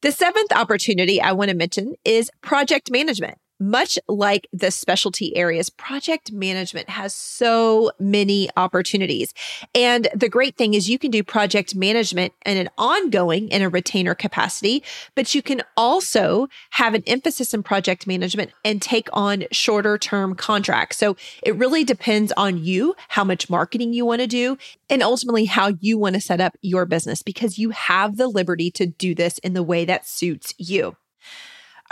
The 0.02 0.12
seventh 0.12 0.52
opportunity 0.52 1.20
I 1.20 1.32
want 1.32 1.50
to 1.50 1.56
mention 1.56 1.94
is 2.04 2.30
project 2.40 2.90
management. 2.90 3.38
Much 3.58 3.98
like 4.06 4.46
the 4.52 4.70
specialty 4.70 5.34
areas, 5.36 5.70
project 5.70 6.30
management 6.30 6.90
has 6.90 7.14
so 7.14 7.90
many 7.98 8.50
opportunities. 8.56 9.32
And 9.74 10.08
the 10.14 10.28
great 10.28 10.56
thing 10.56 10.74
is 10.74 10.90
you 10.90 10.98
can 10.98 11.10
do 11.10 11.24
project 11.24 11.74
management 11.74 12.34
in 12.44 12.58
an 12.58 12.68
ongoing 12.76 13.48
in 13.48 13.62
a 13.62 13.68
retainer 13.68 14.14
capacity, 14.14 14.82
but 15.14 15.34
you 15.34 15.40
can 15.40 15.62
also 15.76 16.48
have 16.70 16.94
an 16.94 17.02
emphasis 17.06 17.54
in 17.54 17.62
project 17.62 18.06
management 18.06 18.50
and 18.64 18.82
take 18.82 19.08
on 19.12 19.44
shorter 19.52 19.96
term 19.96 20.34
contracts. 20.34 20.98
So 20.98 21.16
it 21.42 21.56
really 21.56 21.84
depends 21.84 22.32
on 22.36 22.62
you, 22.62 22.94
how 23.08 23.24
much 23.24 23.48
marketing 23.48 23.94
you 23.94 24.04
want 24.04 24.20
to 24.20 24.26
do, 24.26 24.58
and 24.90 25.02
ultimately 25.02 25.46
how 25.46 25.72
you 25.80 25.98
want 25.98 26.14
to 26.14 26.20
set 26.20 26.40
up 26.40 26.56
your 26.60 26.84
business 26.84 27.22
because 27.22 27.58
you 27.58 27.70
have 27.70 28.16
the 28.16 28.28
liberty 28.28 28.70
to 28.72 28.86
do 28.86 29.14
this 29.14 29.38
in 29.38 29.54
the 29.54 29.62
way 29.62 29.84
that 29.86 30.06
suits 30.06 30.54
you. 30.58 30.96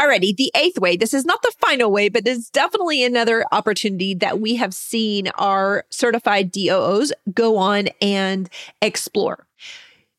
Alrighty, 0.00 0.36
the 0.36 0.50
eighth 0.56 0.78
way. 0.78 0.96
This 0.96 1.14
is 1.14 1.24
not 1.24 1.42
the 1.42 1.54
final 1.58 1.90
way, 1.90 2.08
but 2.08 2.26
it's 2.26 2.50
definitely 2.50 3.04
another 3.04 3.44
opportunity 3.52 4.14
that 4.14 4.40
we 4.40 4.56
have 4.56 4.74
seen 4.74 5.28
our 5.38 5.84
certified 5.90 6.50
DOOs 6.50 7.12
go 7.32 7.56
on 7.56 7.88
and 8.00 8.48
explore 8.82 9.46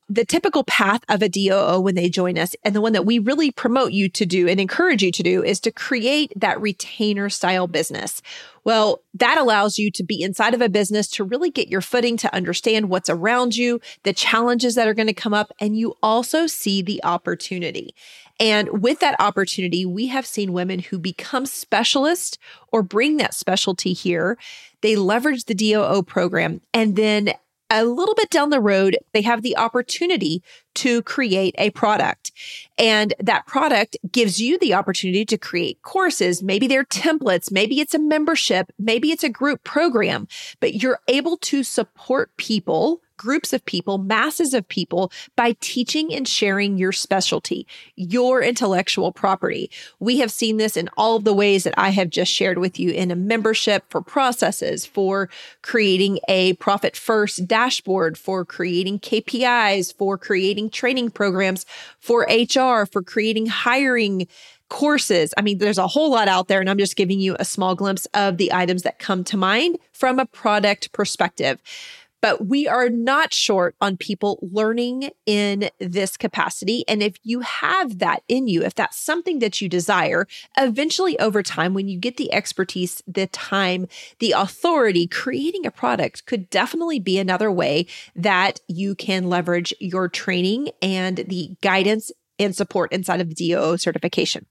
the 0.08 0.26
typical 0.26 0.64
path 0.64 1.02
of 1.10 1.22
a 1.22 1.30
DOO 1.30 1.80
when 1.80 1.96
they 1.96 2.10
join 2.10 2.38
us, 2.38 2.56
and 2.64 2.76
the 2.76 2.82
one 2.82 2.94
that 2.94 3.06
we 3.06 3.18
really 3.18 3.52
promote 3.52 3.92
you 3.92 4.08
to 4.10 4.26
do 4.26 4.48
and 4.48 4.60
encourage 4.60 5.02
you 5.02 5.12
to 5.12 5.24
do, 5.24 5.44
is 5.44 5.60
to 5.62 5.72
create 5.72 6.32
that 6.36 6.62
retainer 6.62 7.30
style 7.30 7.66
business. 7.68 8.22
Well, 8.64 9.02
that 9.16 9.38
allows 9.38 9.80
you 9.80 9.90
to 9.92 10.04
be 10.04 10.22
inside 10.22 10.54
of 10.54 10.62
a 10.62 10.70
business 10.70 11.08
to 11.12 11.24
really 11.24 11.50
get 11.50 11.70
your 11.70 11.82
footing, 11.82 12.18
to 12.18 12.34
understand 12.36 12.90
what's 12.90 13.10
around 13.10 13.56
you, 13.56 13.82
the 14.04 14.14
challenges 14.14 14.76
that 14.76 14.88
are 14.88 14.94
going 14.94 15.08
to 15.08 15.14
come 15.14 15.34
up, 15.34 15.52
and 15.60 15.78
you 15.78 15.96
also 16.04 16.46
see 16.46 16.82
the 16.82 17.04
opportunity. 17.04 17.96
And 18.40 18.82
with 18.82 19.00
that 19.00 19.20
opportunity, 19.20 19.86
we 19.86 20.08
have 20.08 20.26
seen 20.26 20.54
women 20.54 20.80
who 20.80 21.00
become 21.00 21.46
specialists 21.46 22.38
or 22.72 22.84
bring 22.84 23.18
that 23.18 23.34
specialty 23.34 23.94
here. 23.94 24.38
They 24.82 24.96
leverage 24.96 25.46
the 25.46 25.56
DOO 25.56 26.04
program 26.04 26.62
and 26.74 26.96
then 26.96 27.34
a 27.70 27.84
little 27.84 28.16
bit 28.16 28.30
down 28.30 28.52
the 28.52 28.60
road, 28.60 28.98
they 29.14 29.22
have 29.24 29.42
the 29.42 29.58
opportunity 29.58 30.44
to 30.76 31.02
create 31.02 31.56
a 31.58 31.72
product. 31.72 32.32
And 32.78 33.14
that 33.20 33.48
product 33.48 33.98
gives 34.12 34.40
you 34.40 34.60
the 34.60 34.74
opportunity 34.74 35.26
to 35.26 35.38
create 35.38 35.82
courses. 35.82 36.44
Maybe 36.44 36.68
they're 36.68 36.86
templates. 36.86 37.52
Maybe 37.52 37.80
it's 37.80 37.96
a 37.96 38.00
membership. 38.00 38.72
Maybe 38.78 39.12
it's 39.12 39.24
a 39.24 39.30
group 39.30 39.64
program, 39.64 40.28
but 40.60 40.76
you're 40.76 41.00
able 41.08 41.38
to 41.38 41.64
support 41.64 42.36
people 42.38 43.02
groups 43.18 43.54
of 43.54 43.66
people, 43.66 43.98
masses 43.98 44.54
of 44.54 44.68
people 44.68 45.12
by 45.36 45.56
teaching 45.60 46.14
and 46.14 46.28
sharing 46.28 46.78
your 46.78 46.92
specialty, 46.92 47.68
your 47.96 48.42
intellectual 48.42 49.12
property. 49.12 49.70
We 50.00 50.20
have 50.20 50.32
seen 50.32 50.58
this 50.58 50.78
in 50.78 50.90
all 50.98 51.16
of 51.16 51.24
the 51.24 51.34
ways 51.34 51.64
that 51.64 51.74
I 51.78 51.90
have 51.90 52.10
just 52.10 52.32
shared 52.32 52.58
with 52.58 52.80
you 52.80 52.92
in 52.92 53.12
a 53.12 53.16
membership 53.16 53.84
for 53.90 54.02
processes, 54.02 54.86
for 54.86 55.30
creating 55.62 56.20
a 56.28 56.54
profit 56.54 56.96
first 56.96 57.48
dashboard, 57.48 58.18
for 58.18 58.46
creating 58.46 59.00
KPIs, 59.00 59.96
for 59.96 60.18
creating 60.18 60.70
training 60.70 61.12
programs, 61.12 61.66
for 62.00 62.28
HR, 62.30 62.86
for 62.86 63.02
creating 63.02 63.48
hiring 63.48 64.28
courses. 64.70 65.34
I 65.38 65.42
mean, 65.42 65.60
there's 65.60 65.78
a 65.78 65.88
whole 65.88 66.12
lot 66.12 66.28
out 66.28 66.48
there, 66.48 66.60
and 66.60 66.70
I'm 66.70 66.78
just 66.78 66.96
giving 66.96 67.20
you 67.20 67.36
a 67.40 67.46
small 67.46 67.76
glimpse 67.76 68.08
of 68.14 68.38
the 68.38 68.52
items 68.54 68.84
that 68.84 69.00
come 69.00 69.24
to 69.26 69.38
mind 69.38 69.78
from 69.92 70.20
a 70.20 70.26
product 70.26 70.92
perspective 70.92 71.62
but 72.26 72.48
we 72.48 72.68
are 72.68 72.90
not 72.90 73.36
short 73.36 73.76
on 73.82 73.98
people 73.98 74.40
learning 74.42 75.12
in 75.28 75.70
this 75.78 76.18
capacity. 76.18 76.84
And 76.88 77.04
if 77.04 77.18
you 77.22 77.42
have 77.42 78.00
that 78.00 78.24
in 78.28 78.48
you, 78.48 78.64
if 78.64 78.74
that's 78.74 78.98
something 78.98 79.38
that 79.38 79.62
you 79.62 79.70
desire, 79.70 80.26
eventually 80.58 81.20
over 81.20 81.44
time, 81.44 81.76
when 81.76 81.88
you 81.88 82.00
get 82.00 82.18
the 82.18 82.34
expertise, 82.34 83.04
the 83.06 83.28
time, 83.28 83.88
the 84.18 84.32
authority, 84.32 85.06
creating 85.06 85.68
a 85.68 85.72
product 85.72 86.26
could 86.26 86.50
definitely 86.50 87.00
be 87.00 87.20
another 87.20 87.52
way 87.52 87.86
that 88.16 88.60
you 88.68 88.96
can 88.96 89.30
leverage 89.30 89.72
your 89.80 90.10
training 90.10 90.72
and 90.82 91.18
the 91.28 91.56
guidance 91.62 92.12
and 92.40 92.56
support 92.56 92.92
inside 92.92 93.22
of 93.22 93.30
the 93.30 93.36
DOO 93.36 93.78
certification. 93.78 94.48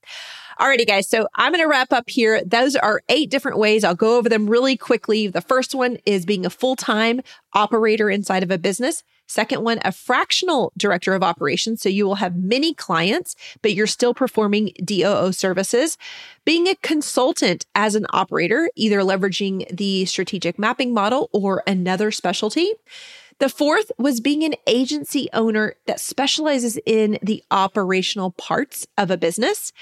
Alrighty, 0.60 0.86
guys. 0.86 1.08
So 1.08 1.26
I'm 1.34 1.52
going 1.52 1.62
to 1.62 1.68
wrap 1.68 1.92
up 1.92 2.08
here. 2.08 2.42
Those 2.44 2.76
are 2.76 3.02
eight 3.08 3.30
different 3.30 3.58
ways. 3.58 3.82
I'll 3.82 3.94
go 3.94 4.18
over 4.18 4.28
them 4.28 4.48
really 4.48 4.76
quickly. 4.76 5.26
The 5.26 5.40
first 5.40 5.74
one 5.74 5.98
is 6.06 6.24
being 6.24 6.46
a 6.46 6.50
full 6.50 6.76
time 6.76 7.20
operator 7.52 8.08
inside 8.08 8.42
of 8.42 8.50
a 8.50 8.58
business. 8.58 9.02
Second 9.26 9.64
one, 9.64 9.80
a 9.84 9.90
fractional 9.90 10.72
director 10.76 11.14
of 11.14 11.22
operations. 11.22 11.82
So 11.82 11.88
you 11.88 12.04
will 12.06 12.16
have 12.16 12.36
many 12.36 12.74
clients, 12.74 13.34
but 13.62 13.74
you're 13.74 13.86
still 13.86 14.14
performing 14.14 14.72
DOO 14.84 15.32
services. 15.32 15.96
Being 16.44 16.68
a 16.68 16.76
consultant 16.76 17.66
as 17.74 17.94
an 17.94 18.06
operator, 18.12 18.70
either 18.76 19.00
leveraging 19.00 19.74
the 19.74 20.04
strategic 20.04 20.58
mapping 20.58 20.92
model 20.92 21.30
or 21.32 21.62
another 21.66 22.10
specialty. 22.10 22.74
The 23.38 23.48
fourth 23.48 23.90
was 23.98 24.20
being 24.20 24.44
an 24.44 24.54
agency 24.66 25.28
owner 25.32 25.74
that 25.86 25.98
specializes 25.98 26.78
in 26.86 27.18
the 27.20 27.42
operational 27.50 28.30
parts 28.30 28.86
of 28.96 29.10
a 29.10 29.16
business. 29.16 29.72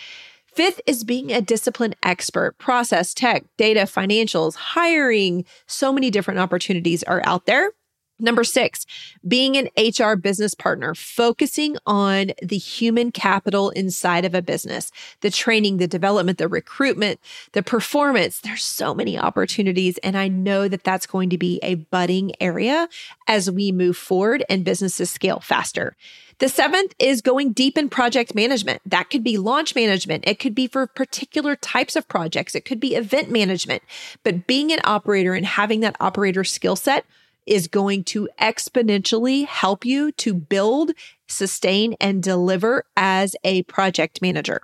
Fifth 0.54 0.82
is 0.86 1.02
being 1.02 1.32
a 1.32 1.40
discipline 1.40 1.94
expert, 2.02 2.58
process, 2.58 3.14
tech, 3.14 3.44
data, 3.56 3.80
financials, 3.80 4.54
hiring. 4.54 5.46
So 5.66 5.92
many 5.94 6.10
different 6.10 6.40
opportunities 6.40 7.02
are 7.04 7.22
out 7.24 7.46
there. 7.46 7.70
Number 8.18 8.44
six, 8.44 8.86
being 9.26 9.56
an 9.56 9.68
HR 9.76 10.14
business 10.14 10.54
partner, 10.54 10.94
focusing 10.94 11.76
on 11.86 12.32
the 12.40 12.58
human 12.58 13.10
capital 13.10 13.70
inside 13.70 14.24
of 14.24 14.34
a 14.34 14.42
business, 14.42 14.92
the 15.22 15.30
training, 15.30 15.78
the 15.78 15.88
development, 15.88 16.38
the 16.38 16.46
recruitment, 16.46 17.18
the 17.52 17.62
performance. 17.62 18.38
There's 18.38 18.62
so 18.62 18.94
many 18.94 19.18
opportunities. 19.18 19.98
And 19.98 20.16
I 20.16 20.28
know 20.28 20.68
that 20.68 20.84
that's 20.84 21.06
going 21.06 21.30
to 21.30 21.38
be 21.38 21.58
a 21.62 21.74
budding 21.74 22.32
area 22.40 22.88
as 23.26 23.50
we 23.50 23.72
move 23.72 23.96
forward 23.96 24.44
and 24.48 24.64
businesses 24.64 25.10
scale 25.10 25.40
faster. 25.40 25.96
The 26.38 26.48
seventh 26.48 26.94
is 26.98 27.22
going 27.22 27.52
deep 27.52 27.78
in 27.78 27.88
project 27.88 28.34
management. 28.34 28.82
That 28.84 29.10
could 29.10 29.22
be 29.22 29.38
launch 29.38 29.74
management. 29.74 30.24
It 30.26 30.38
could 30.38 30.54
be 30.54 30.66
for 30.66 30.86
particular 30.86 31.56
types 31.56 31.94
of 31.94 32.08
projects. 32.08 32.54
It 32.54 32.64
could 32.64 32.80
be 32.80 32.94
event 32.94 33.30
management. 33.30 33.82
But 34.24 34.46
being 34.46 34.72
an 34.72 34.80
operator 34.84 35.34
and 35.34 35.46
having 35.46 35.80
that 35.80 35.96
operator 36.00 36.44
skill 36.44 36.76
set 36.76 37.04
is 37.46 37.68
going 37.68 38.04
to 38.04 38.28
exponentially 38.40 39.46
help 39.46 39.84
you 39.84 40.12
to 40.12 40.34
build, 40.34 40.92
sustain, 41.28 41.94
and 42.00 42.22
deliver 42.22 42.84
as 42.96 43.36
a 43.44 43.62
project 43.64 44.22
manager. 44.22 44.62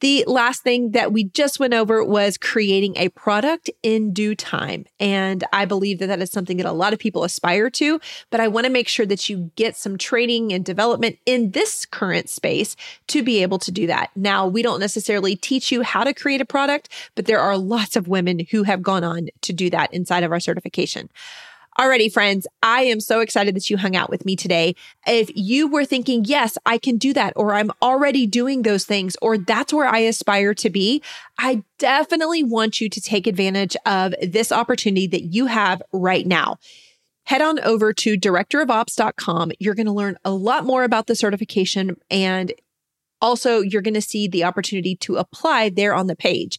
The 0.00 0.24
last 0.28 0.62
thing 0.62 0.92
that 0.92 1.12
we 1.12 1.24
just 1.24 1.58
went 1.58 1.74
over 1.74 2.04
was 2.04 2.38
creating 2.38 2.96
a 2.96 3.08
product 3.08 3.68
in 3.82 4.12
due 4.12 4.36
time. 4.36 4.86
And 5.00 5.42
I 5.52 5.64
believe 5.64 5.98
that 5.98 6.06
that 6.06 6.22
is 6.22 6.30
something 6.30 6.56
that 6.58 6.66
a 6.66 6.72
lot 6.72 6.92
of 6.92 7.00
people 7.00 7.24
aspire 7.24 7.68
to, 7.70 8.00
but 8.30 8.38
I 8.38 8.46
want 8.46 8.66
to 8.66 8.72
make 8.72 8.86
sure 8.86 9.06
that 9.06 9.28
you 9.28 9.50
get 9.56 9.76
some 9.76 9.98
training 9.98 10.52
and 10.52 10.64
development 10.64 11.18
in 11.26 11.50
this 11.50 11.84
current 11.84 12.28
space 12.28 12.76
to 13.08 13.24
be 13.24 13.42
able 13.42 13.58
to 13.58 13.72
do 13.72 13.88
that. 13.88 14.10
Now, 14.14 14.46
we 14.46 14.62
don't 14.62 14.78
necessarily 14.78 15.34
teach 15.34 15.72
you 15.72 15.82
how 15.82 16.04
to 16.04 16.14
create 16.14 16.40
a 16.40 16.46
product, 16.46 16.90
but 17.16 17.26
there 17.26 17.40
are 17.40 17.58
lots 17.58 17.96
of 17.96 18.06
women 18.06 18.46
who 18.52 18.62
have 18.62 18.82
gone 18.82 19.02
on 19.02 19.28
to 19.40 19.52
do 19.52 19.68
that 19.70 19.92
inside 19.92 20.22
of 20.22 20.30
our 20.30 20.40
certification. 20.40 21.10
Alrighty, 21.78 22.12
friends, 22.12 22.48
I 22.60 22.82
am 22.82 22.98
so 22.98 23.20
excited 23.20 23.54
that 23.54 23.70
you 23.70 23.76
hung 23.76 23.94
out 23.94 24.10
with 24.10 24.24
me 24.24 24.34
today. 24.34 24.74
If 25.06 25.30
you 25.36 25.68
were 25.68 25.84
thinking, 25.84 26.24
yes, 26.24 26.58
I 26.66 26.76
can 26.76 26.96
do 26.96 27.12
that, 27.12 27.34
or 27.36 27.54
I'm 27.54 27.70
already 27.80 28.26
doing 28.26 28.62
those 28.62 28.84
things, 28.84 29.16
or 29.22 29.38
that's 29.38 29.72
where 29.72 29.86
I 29.86 29.98
aspire 29.98 30.54
to 30.54 30.70
be, 30.70 31.00
I 31.38 31.62
definitely 31.78 32.42
want 32.42 32.80
you 32.80 32.88
to 32.88 33.00
take 33.00 33.28
advantage 33.28 33.76
of 33.86 34.12
this 34.20 34.50
opportunity 34.50 35.06
that 35.06 35.32
you 35.32 35.46
have 35.46 35.80
right 35.92 36.26
now. 36.26 36.56
Head 37.26 37.42
on 37.42 37.60
over 37.60 37.92
to 37.92 38.16
directorofops.com. 38.16 39.52
You're 39.60 39.76
going 39.76 39.86
to 39.86 39.92
learn 39.92 40.18
a 40.24 40.32
lot 40.32 40.64
more 40.64 40.82
about 40.82 41.06
the 41.06 41.14
certification 41.14 41.96
and 42.10 42.52
also 43.20 43.60
you're 43.60 43.82
going 43.82 43.94
to 43.94 44.00
see 44.00 44.26
the 44.26 44.42
opportunity 44.42 44.96
to 44.96 45.14
apply 45.14 45.68
there 45.68 45.94
on 45.94 46.08
the 46.08 46.16
page. 46.16 46.58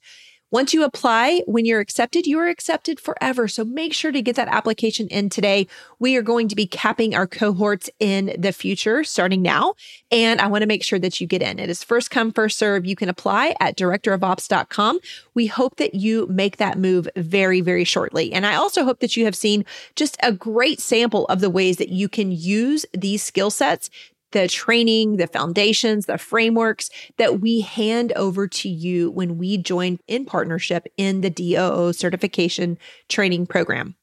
Once 0.52 0.74
you 0.74 0.84
apply, 0.84 1.42
when 1.46 1.64
you're 1.64 1.80
accepted, 1.80 2.26
you 2.26 2.40
are 2.40 2.48
accepted 2.48 3.00
forever. 3.00 3.48
So 3.48 3.64
make 3.64 3.94
sure 3.94 4.12
to 4.12 4.22
get 4.22 4.36
that 4.36 4.48
application 4.48 5.08
in 5.10 5.30
today. 5.30 5.68
We 6.00 6.16
are 6.16 6.24
going 6.24 6.48
to 6.48 6.56
be 6.56 6.66
capping 6.66 7.14
our 7.14 7.28
cohorts 7.28 7.88
in 8.00 8.36
the 8.36 8.52
future 8.52 9.04
starting 9.04 9.44
now. 9.44 9.76
And 10.12 10.42
I 10.42 10.48
want 10.48 10.64
to 10.64 10.68
make 10.68 10.84
sure 10.84 10.98
that 10.98 11.22
you 11.22 11.28
get 11.28 11.44
in. 11.44 11.60
It 11.60 11.70
is 11.70 11.84
first 11.84 12.10
come, 12.10 12.32
first 12.32 12.58
serve. 12.58 12.88
You 12.88 12.96
can 12.96 13.10
apply 13.10 13.56
at 13.60 13.78
directorofops.com. 13.78 15.00
We 15.36 15.46
hope 15.46 15.76
that 15.76 15.94
you 15.94 16.26
make 16.28 16.58
that 16.58 16.80
move 16.80 17.08
very, 17.16 17.62
very 17.62 17.84
shortly. 17.84 18.34
And 18.34 18.46
I 18.46 18.56
also 18.56 18.84
hope 18.84 19.02
that 19.02 19.16
you 19.16 19.26
have 19.26 19.36
seen 19.36 19.66
just 19.96 20.18
a 20.24 20.32
great 20.32 20.80
sample 20.80 21.26
of 21.28 21.42
the 21.42 21.50
ways 21.52 21.78
that 21.78 21.90
you 21.90 22.10
can 22.10 22.32
use 22.32 22.88
these 22.98 23.22
skill 23.22 23.52
sets 23.52 23.92
the 24.32 24.48
training, 24.48 25.18
the 25.18 25.28
foundations, 25.28 26.06
the 26.06 26.18
frameworks 26.18 26.90
that 27.18 27.40
we 27.40 27.62
hand 27.62 28.12
over 28.14 28.48
to 28.48 28.70
you 28.70 29.12
when 29.12 29.38
we 29.38 29.58
join 29.58 30.00
in 30.08 30.26
partnership 30.26 30.88
in 30.98 31.22
the 31.22 31.30
DOO 31.30 31.94
certification 31.94 32.78
training 33.08 33.48
program. 33.48 33.96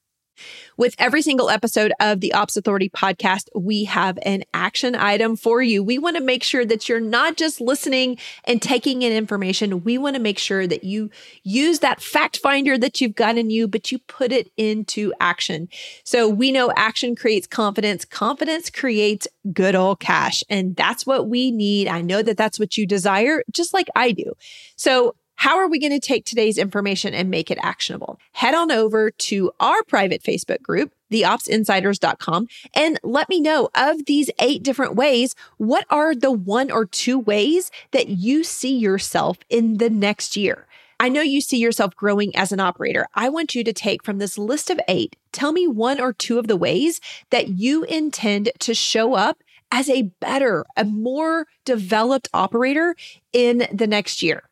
With 0.78 0.94
every 0.98 1.22
single 1.22 1.48
episode 1.48 1.92
of 2.00 2.20
the 2.20 2.34
Ops 2.34 2.56
Authority 2.56 2.90
podcast, 2.90 3.48
we 3.54 3.84
have 3.84 4.18
an 4.22 4.44
action 4.52 4.94
item 4.94 5.34
for 5.34 5.62
you. 5.62 5.82
We 5.82 5.98
want 5.98 6.16
to 6.16 6.22
make 6.22 6.42
sure 6.42 6.66
that 6.66 6.86
you're 6.86 7.00
not 7.00 7.36
just 7.36 7.62
listening 7.62 8.18
and 8.44 8.60
taking 8.60 9.00
in 9.00 9.10
information. 9.10 9.84
We 9.84 9.96
want 9.96 10.16
to 10.16 10.22
make 10.22 10.38
sure 10.38 10.66
that 10.66 10.84
you 10.84 11.10
use 11.42 11.78
that 11.78 12.02
fact 12.02 12.36
finder 12.38 12.76
that 12.76 13.00
you've 13.00 13.14
got 13.14 13.38
in 13.38 13.48
you, 13.48 13.66
but 13.66 13.90
you 13.90 14.00
put 14.00 14.32
it 14.32 14.50
into 14.58 15.14
action. 15.18 15.70
So 16.04 16.28
we 16.28 16.52
know 16.52 16.70
action 16.76 17.16
creates 17.16 17.46
confidence. 17.46 18.04
Confidence 18.04 18.68
creates 18.68 19.26
good 19.54 19.74
old 19.74 20.00
cash. 20.00 20.44
And 20.50 20.76
that's 20.76 21.06
what 21.06 21.26
we 21.28 21.50
need. 21.50 21.88
I 21.88 22.02
know 22.02 22.20
that 22.20 22.36
that's 22.36 22.58
what 22.58 22.76
you 22.76 22.86
desire, 22.86 23.42
just 23.50 23.72
like 23.72 23.88
I 23.96 24.12
do. 24.12 24.34
So 24.76 25.14
how 25.36 25.58
are 25.58 25.68
we 25.68 25.78
going 25.78 25.92
to 25.92 26.00
take 26.00 26.24
today's 26.24 26.58
information 26.58 27.14
and 27.14 27.30
make 27.30 27.50
it 27.50 27.58
actionable? 27.62 28.18
Head 28.32 28.54
on 28.54 28.72
over 28.72 29.10
to 29.10 29.52
our 29.60 29.82
private 29.84 30.22
Facebook 30.22 30.62
group, 30.62 30.92
theopsinsiders.com, 31.12 32.48
and 32.74 32.98
let 33.02 33.28
me 33.28 33.40
know 33.40 33.68
of 33.74 34.06
these 34.06 34.30
eight 34.38 34.62
different 34.62 34.94
ways, 34.94 35.34
what 35.58 35.86
are 35.90 36.14
the 36.14 36.32
one 36.32 36.70
or 36.70 36.84
two 36.84 37.18
ways 37.18 37.70
that 37.92 38.08
you 38.08 38.42
see 38.42 38.76
yourself 38.76 39.38
in 39.48 39.78
the 39.78 39.90
next 39.90 40.36
year? 40.36 40.66
I 40.98 41.10
know 41.10 41.20
you 41.20 41.42
see 41.42 41.58
yourself 41.58 41.94
growing 41.94 42.34
as 42.34 42.52
an 42.52 42.60
operator. 42.60 43.06
I 43.14 43.28
want 43.28 43.54
you 43.54 43.62
to 43.64 43.72
take 43.72 44.02
from 44.02 44.18
this 44.18 44.38
list 44.38 44.70
of 44.70 44.80
eight, 44.88 45.14
tell 45.30 45.52
me 45.52 45.68
one 45.68 46.00
or 46.00 46.14
two 46.14 46.38
of 46.38 46.48
the 46.48 46.56
ways 46.56 47.00
that 47.30 47.48
you 47.48 47.84
intend 47.84 48.50
to 48.60 48.74
show 48.74 49.14
up 49.14 49.42
as 49.70 49.90
a 49.90 50.10
better, 50.20 50.64
a 50.76 50.84
more 50.84 51.46
developed 51.64 52.28
operator 52.32 52.96
in 53.32 53.66
the 53.70 53.86
next 53.86 54.22
year. 54.22 54.48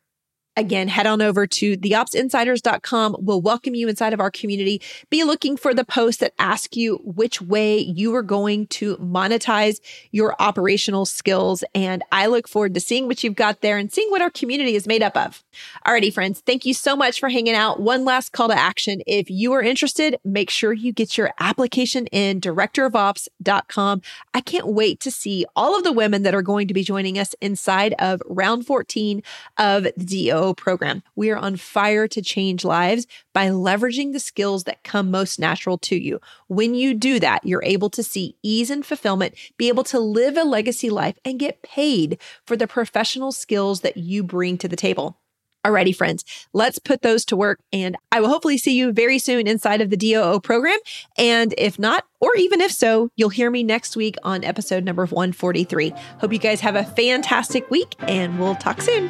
Again, 0.57 0.87
head 0.87 1.05
on 1.05 1.21
over 1.21 1.45
to 1.45 1.77
theopsinsiders.com. 1.77 3.17
We'll 3.19 3.41
welcome 3.41 3.75
you 3.75 3.89
inside 3.89 4.13
of 4.13 4.21
our 4.21 4.31
community. 4.31 4.81
Be 5.09 5.25
looking 5.25 5.57
for 5.57 5.73
the 5.73 5.83
posts 5.83 6.21
that 6.21 6.33
ask 6.39 6.77
you 6.77 7.01
which 7.03 7.41
way 7.41 7.77
you 7.77 8.15
are 8.15 8.23
going 8.23 8.67
to 8.67 8.95
monetize 8.97 9.81
your 10.11 10.33
operational 10.39 11.05
skills. 11.05 11.63
And 11.73 12.03
I 12.11 12.27
look 12.27 12.47
forward 12.47 12.73
to 12.75 12.79
seeing 12.79 13.07
what 13.07 13.21
you've 13.21 13.35
got 13.35 13.59
there 13.59 13.77
and 13.77 13.91
seeing 13.91 14.09
what 14.11 14.21
our 14.21 14.29
community 14.29 14.75
is 14.75 14.87
made 14.87 15.03
up 15.03 15.17
of. 15.17 15.43
Alrighty, 15.85 16.13
friends, 16.13 16.41
thank 16.45 16.65
you 16.65 16.73
so 16.73 16.95
much 16.95 17.19
for 17.19 17.27
hanging 17.27 17.55
out. 17.55 17.81
One 17.81 18.05
last 18.05 18.31
call 18.31 18.47
to 18.47 18.57
action. 18.57 19.01
If 19.05 19.29
you 19.29 19.51
are 19.53 19.61
interested, 19.61 20.17
make 20.23 20.49
sure 20.49 20.71
you 20.71 20.93
get 20.93 21.17
your 21.17 21.31
application 21.39 22.07
in 22.07 22.39
directorofops.com. 22.39 24.01
I 24.33 24.41
can't 24.41 24.67
wait 24.67 25.01
to 25.01 25.11
see 25.11 25.45
all 25.55 25.77
of 25.77 25.83
the 25.83 25.91
women 25.91 26.23
that 26.23 26.33
are 26.33 26.41
going 26.41 26.69
to 26.69 26.73
be 26.73 26.83
joining 26.83 27.19
us 27.19 27.35
inside 27.41 27.93
of 27.99 28.21
round 28.25 28.65
14 28.65 29.21
of 29.57 29.83
the 29.83 30.29
DO 30.29 30.44
program. 30.53 31.03
We 31.15 31.31
are 31.31 31.37
on 31.37 31.55
fire 31.55 32.07
to 32.09 32.21
change 32.21 32.63
lives 32.63 33.07
by 33.33 33.47
leveraging 33.47 34.13
the 34.13 34.19
skills 34.19 34.65
that 34.65 34.83
come 34.83 35.11
most 35.11 35.39
natural 35.39 35.77
to 35.79 35.95
you. 35.95 36.19
When 36.47 36.75
you 36.75 36.93
do 36.93 37.19
that, 37.19 37.45
you're 37.45 37.63
able 37.63 37.89
to 37.91 38.03
see 38.03 38.35
ease 38.43 38.69
and 38.69 38.85
fulfillment, 38.85 39.35
be 39.57 39.67
able 39.67 39.83
to 39.85 39.99
live 39.99 40.37
a 40.37 40.43
legacy 40.43 40.89
life, 40.89 41.17
and 41.25 41.39
get 41.39 41.61
paid 41.61 42.19
for 42.45 42.55
the 42.55 42.67
professional 42.67 43.31
skills 43.31 43.81
that 43.81 43.97
you 43.97 44.23
bring 44.23 44.57
to 44.59 44.67
the 44.67 44.75
table. 44.75 45.17
Alrighty, 45.65 45.95
friends, 45.95 46.23
let's 46.53 46.77
put 46.77 47.01
those 47.01 47.25
to 47.25 47.35
work. 47.35 47.59
And 47.73 47.97
I 48.11 48.21
will 48.21 48.29
hopefully 48.29 48.59
see 48.59 48.77
you 48.77 48.93
very 48.93 49.17
soon 49.17 49.47
inside 49.47 49.81
of 49.81 49.89
the 49.89 49.97
DOO 49.97 50.39
program. 50.39 50.77
And 51.17 51.55
if 51.57 51.79
not, 51.79 52.03
or 52.21 52.35
even 52.35 52.61
if 52.61 52.71
so, 52.71 53.09
you'll 53.15 53.29
hear 53.29 53.49
me 53.49 53.63
next 53.63 53.95
week 53.95 54.15
on 54.23 54.43
episode 54.43 54.83
number 54.83 55.07
143. 55.07 55.91
Hope 56.19 56.31
you 56.31 56.37
guys 56.37 56.61
have 56.61 56.75
a 56.75 56.83
fantastic 56.83 57.69
week 57.71 57.95
and 58.01 58.39
we'll 58.39 58.55
talk 58.55 58.79
soon. 58.79 59.09